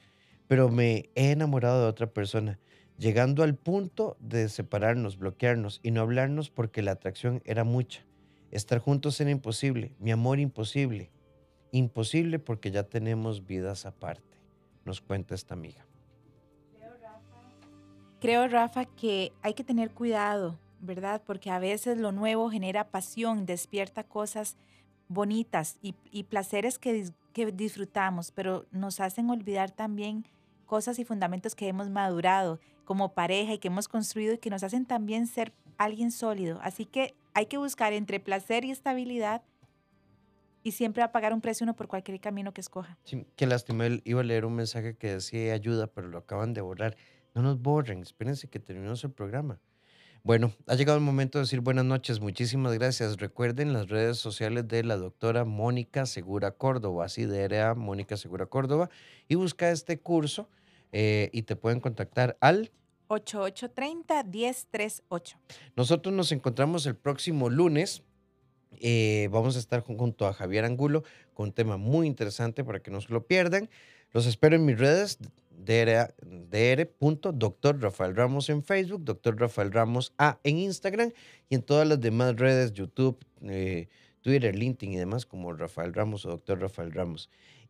pero 0.47 0.69
me 0.69 1.09
he 1.15 1.31
enamorado 1.31 1.83
de 1.83 1.89
otra 1.89 2.07
persona, 2.07 2.59
llegando 2.97 3.43
al 3.43 3.55
punto 3.55 4.17
de 4.19 4.49
separarnos, 4.49 5.17
bloquearnos 5.17 5.79
y 5.83 5.91
no 5.91 6.01
hablarnos 6.01 6.49
porque 6.49 6.81
la 6.81 6.91
atracción 6.91 7.41
era 7.45 7.63
mucha. 7.63 8.03
Estar 8.51 8.79
juntos 8.79 9.19
era 9.21 9.29
imposible, 9.29 9.93
mi 9.99 10.11
amor 10.11 10.39
imposible. 10.39 11.11
Imposible 11.71 12.39
porque 12.39 12.71
ya 12.71 12.83
tenemos 12.83 13.45
vidas 13.45 13.85
aparte, 13.85 14.37
nos 14.85 15.01
cuenta 15.01 15.35
esta 15.35 15.53
amiga. 15.53 15.85
Creo, 18.19 18.47
Rafa, 18.47 18.85
que 18.85 19.31
hay 19.43 19.53
que 19.53 19.63
tener 19.63 19.91
cuidado, 19.91 20.57
¿verdad? 20.79 21.21
Porque 21.25 21.51
a 21.51 21.59
veces 21.59 21.97
lo 21.99 22.11
nuevo 22.11 22.49
genera 22.49 22.89
pasión, 22.89 23.45
despierta 23.45 24.03
cosas 24.03 24.57
bonitas 25.07 25.77
y, 25.81 25.93
y 26.09 26.23
placeres 26.23 26.79
que, 26.79 27.11
que 27.33 27.51
disfrutamos, 27.51 28.31
pero 28.31 28.65
nos 28.71 28.99
hacen 28.99 29.29
olvidar 29.29 29.69
también 29.69 30.25
cosas 30.65 30.97
y 30.99 31.05
fundamentos 31.05 31.53
que 31.53 31.67
hemos 31.67 31.89
madurado 31.89 32.59
como 32.87 33.13
pareja 33.13 33.53
y 33.53 33.57
que 33.57 33.67
hemos 33.67 33.89
construido 33.89 34.33
y 34.33 34.37
que 34.37 34.49
nos 34.49 34.63
hacen 34.63 34.85
también 34.85 35.27
ser 35.27 35.51
alguien 35.77 36.09
sólido. 36.09 36.57
Así 36.63 36.85
que 36.85 37.13
hay 37.33 37.47
que 37.47 37.57
buscar 37.57 37.91
entre 37.91 38.21
placer 38.21 38.63
y 38.63 38.71
estabilidad 38.71 39.41
y 40.63 40.71
siempre 40.71 41.01
va 41.01 41.07
a 41.07 41.11
pagar 41.11 41.33
un 41.33 41.41
precio 41.41 41.65
uno 41.65 41.75
por 41.75 41.89
cualquier 41.89 42.17
camino 42.21 42.53
que 42.53 42.61
escoja. 42.61 42.97
Sí, 43.03 43.27
qué 43.35 43.45
lástima, 43.45 43.87
iba 44.05 44.21
a 44.21 44.23
leer 44.23 44.45
un 44.45 44.55
mensaje 44.55 44.95
que 44.95 45.15
decía 45.15 45.53
ayuda, 45.53 45.87
pero 45.87 46.07
lo 46.07 46.17
acaban 46.17 46.53
de 46.53 46.61
borrar. 46.61 46.95
No 47.35 47.41
nos 47.41 47.61
borren, 47.61 48.01
espérense 48.01 48.47
que 48.47 48.57
terminemos 48.57 49.03
el 49.03 49.11
programa. 49.11 49.59
Bueno, 50.23 50.53
ha 50.65 50.75
llegado 50.75 50.97
el 50.97 51.03
momento 51.03 51.39
de 51.39 51.43
decir 51.43 51.59
buenas 51.59 51.83
noches, 51.83 52.21
muchísimas 52.21 52.73
gracias. 52.73 53.17
Recuerden 53.17 53.73
las 53.73 53.89
redes 53.89 54.17
sociales 54.17 54.65
de 54.65 54.85
la 54.85 54.95
doctora 54.95 55.43
Mónica 55.43 56.05
Segura 56.05 56.51
Córdoba, 56.51 57.03
así 57.03 57.25
de 57.25 57.73
Mónica 57.75 58.15
Segura 58.15 58.45
Córdoba, 58.45 58.89
y 59.27 59.35
busca 59.35 59.71
este 59.71 59.99
curso 59.99 60.49
eh, 60.91 61.29
y 61.33 61.43
te 61.43 61.55
pueden 61.55 61.79
contactar 61.79 62.37
al 62.41 62.71
8830-1038. 63.09 65.35
Nosotros 65.75 66.13
nos 66.13 66.31
encontramos 66.31 66.85
el 66.85 66.95
próximo 66.95 67.49
lunes. 67.49 68.03
Eh, 68.79 69.29
vamos 69.31 69.55
a 69.55 69.59
estar 69.59 69.83
jun- 69.83 69.97
junto 69.97 70.27
a 70.27 70.33
Javier 70.33 70.65
Angulo 70.65 71.03
con 71.33 71.47
un 71.47 71.53
tema 71.53 71.77
muy 71.77 72.05
interesante 72.07 72.63
para 72.63 72.79
que 72.81 72.91
no 72.91 73.01
se 73.01 73.11
lo 73.13 73.25
pierdan. 73.25 73.69
Los 74.11 74.25
espero 74.25 74.55
en 74.55 74.65
mis 74.65 74.77
redes, 74.77 75.19
dr. 75.51 77.33
dr. 77.37 77.81
Rafael 77.81 78.15
Ramos 78.15 78.49
en 78.49 78.63
Facebook, 78.63 79.03
Dr. 79.03 79.37
Rafael 79.39 79.71
Ramos 79.71 80.13
A 80.17 80.39
en 80.43 80.57
Instagram 80.59 81.11
y 81.49 81.55
en 81.55 81.61
todas 81.61 81.87
las 81.87 81.99
demás 81.99 82.35
redes, 82.37 82.73
YouTube, 82.73 83.17
eh, 83.43 83.87
Twitter, 84.21 84.55
LinkedIn 84.55 84.93
y 84.93 84.97
demás 84.97 85.25
como 85.25 85.51
Rafael 85.53 85.93
Ramos 85.93 86.25
o 86.25 86.29
Dr. 86.29 86.59
Rafael 86.61 86.91
Ramos. 86.93 87.29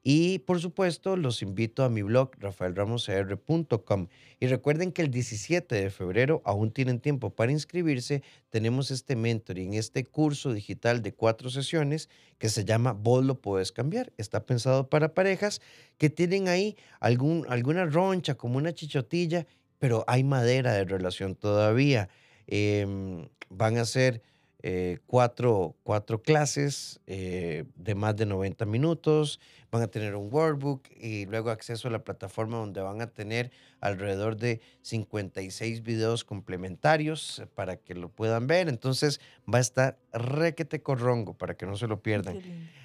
Y 0.10 0.40
por 0.40 0.62
supuesto, 0.62 1.18
los 1.18 1.42
invito 1.42 1.84
a 1.84 1.90
mi 1.90 2.02
blog 2.02 2.32
rafaelramoscr.com. 2.40 4.08
Y 4.40 4.48
recuerden 4.48 4.94
que 4.94 5.02
el 5.02 5.12
17 5.12 5.76
de 5.76 5.90
febrero 5.90 6.42
aún 6.46 6.72
tienen 6.72 7.02
tiempo 7.02 7.32
para 7.32 7.52
inscribirse. 7.52 8.24
Tenemos 8.50 8.90
este 8.90 9.18
mentoring, 9.18 9.74
este 9.74 10.06
curso 10.06 10.54
digital 10.54 11.02
de 11.02 11.14
cuatro 11.14 11.50
sesiones 11.50 12.08
que 12.38 12.48
se 12.48 12.64
llama 12.64 12.94
Vos 12.94 13.26
lo 13.26 13.42
puedes 13.42 13.74
cambiar. 13.74 14.14
Está 14.16 14.46
pensado 14.46 14.90
para 14.90 15.14
parejas 15.14 15.62
que 15.98 16.10
tienen 16.10 16.48
ahí 16.48 16.78
algún, 17.02 17.46
alguna 17.50 17.86
roncha, 17.86 18.36
como 18.36 18.60
una 18.60 18.74
chichotilla, 18.74 19.46
pero 19.78 20.06
hay 20.08 20.24
madera 20.24 20.72
de 20.72 20.86
relación 20.86 21.36
todavía. 21.36 22.08
Em, 22.48 23.28
van 23.50 23.76
a 23.78 23.84
ser 23.84 24.22
eh, 24.64 24.98
cuatro, 25.06 25.76
cuatro, 25.84 26.22
clases 26.22 27.00
eh, 27.06 27.66
de 27.76 27.96
más 27.96 28.16
de 28.16 28.26
90 28.26 28.66
minutos, 28.66 29.40
van 29.72 29.84
a 29.84 29.88
tener 29.88 30.16
un 30.16 30.34
workbook 30.34 30.90
y 31.00 31.26
luego 31.28 31.52
acceso 31.52 31.88
a 31.88 31.92
la 31.92 32.04
plataforma 32.04 32.58
donde 32.58 32.82
van 32.82 33.02
a 33.02 33.08
tener 33.08 33.52
alrededor 33.82 34.36
de 34.36 34.62
56 34.82 35.84
videos 35.84 36.24
complementarios 36.24 37.44
para 37.54 37.78
que 37.78 37.94
lo 37.94 38.10
puedan 38.10 38.48
ver. 38.48 38.68
Entonces 38.68 39.22
va 39.52 39.60
a 39.60 39.62
estar 39.62 40.00
requete 40.12 40.82
corrongo 40.82 41.36
para 41.36 41.56
que 41.56 41.66
no 41.66 41.78
se 41.78 41.88
lo 41.88 42.02
pierdan. 42.02 42.42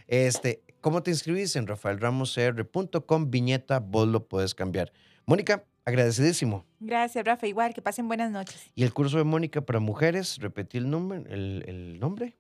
Este, 0.09 0.63
¿Cómo 0.83 1.03
te 1.03 1.11
inscribís? 1.11 1.57
En 1.57 1.67
rafaelramoscr.com, 1.67 3.31
viñeta, 3.31 3.79
vos 3.79 4.09
lo 4.09 4.29
puedes 4.29 4.55
cambiar. 4.55 4.93
Mónica, 5.25 5.65
Agradecidísimo. 5.85 6.65
Gracias, 6.79 7.25
Rafa. 7.25 7.47
Igual, 7.47 7.75
que 7.75 7.83
pasen 7.83 8.07
buenas 8.07 8.31
noches. 8.31 8.71
¿Y 8.75 8.85
el 8.85 8.93
curso 8.93 9.19
de 9.19 9.25
Mónica 9.25 9.61
para 9.61 9.81
mujeres? 9.81 10.39
Repetí 10.39 10.79
el 10.79 10.89
nombre. 10.89 11.25
El, 11.29 11.99
nombre. 11.99 12.37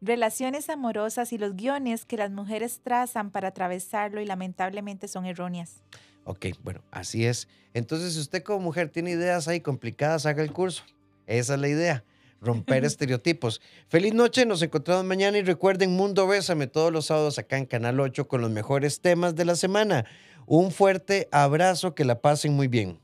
Relaciones 0.00 0.68
amorosas 0.68 1.32
y 1.32 1.38
los 1.38 1.54
guiones 1.54 2.04
que 2.04 2.16
las 2.16 2.30
mujeres 2.30 2.80
trazan 2.82 3.30
para 3.30 3.48
atravesarlo 3.48 4.20
y 4.20 4.26
lamentablemente 4.26 5.08
son 5.08 5.26
erróneas. 5.26 5.82
Ok, 6.24 6.46
bueno, 6.62 6.82
así 6.90 7.24
es. 7.24 7.48
Entonces, 7.72 8.14
si 8.14 8.20
usted 8.20 8.42
como 8.42 8.60
mujer 8.60 8.88
tiene 8.88 9.12
ideas 9.12 9.46
ahí 9.46 9.60
complicadas, 9.60 10.26
haga 10.26 10.42
el 10.42 10.52
curso. 10.52 10.84
Esa 11.26 11.54
es 11.54 11.60
la 11.60 11.68
idea 11.68 12.04
romper 12.44 12.84
estereotipos. 12.84 13.60
Feliz 13.88 14.14
noche, 14.14 14.46
nos 14.46 14.62
encontramos 14.62 15.04
mañana 15.04 15.38
y 15.38 15.42
recuerden 15.42 15.96
Mundo 15.96 16.26
Bésame 16.26 16.66
todos 16.66 16.92
los 16.92 17.06
sábados 17.06 17.38
acá 17.38 17.56
en 17.56 17.66
Canal 17.66 17.98
8 17.98 18.28
con 18.28 18.40
los 18.40 18.50
mejores 18.50 19.00
temas 19.00 19.34
de 19.34 19.44
la 19.44 19.56
semana. 19.56 20.04
Un 20.46 20.70
fuerte 20.72 21.28
abrazo, 21.32 21.94
que 21.94 22.04
la 22.04 22.20
pasen 22.20 22.52
muy 22.54 22.68
bien. 22.68 23.00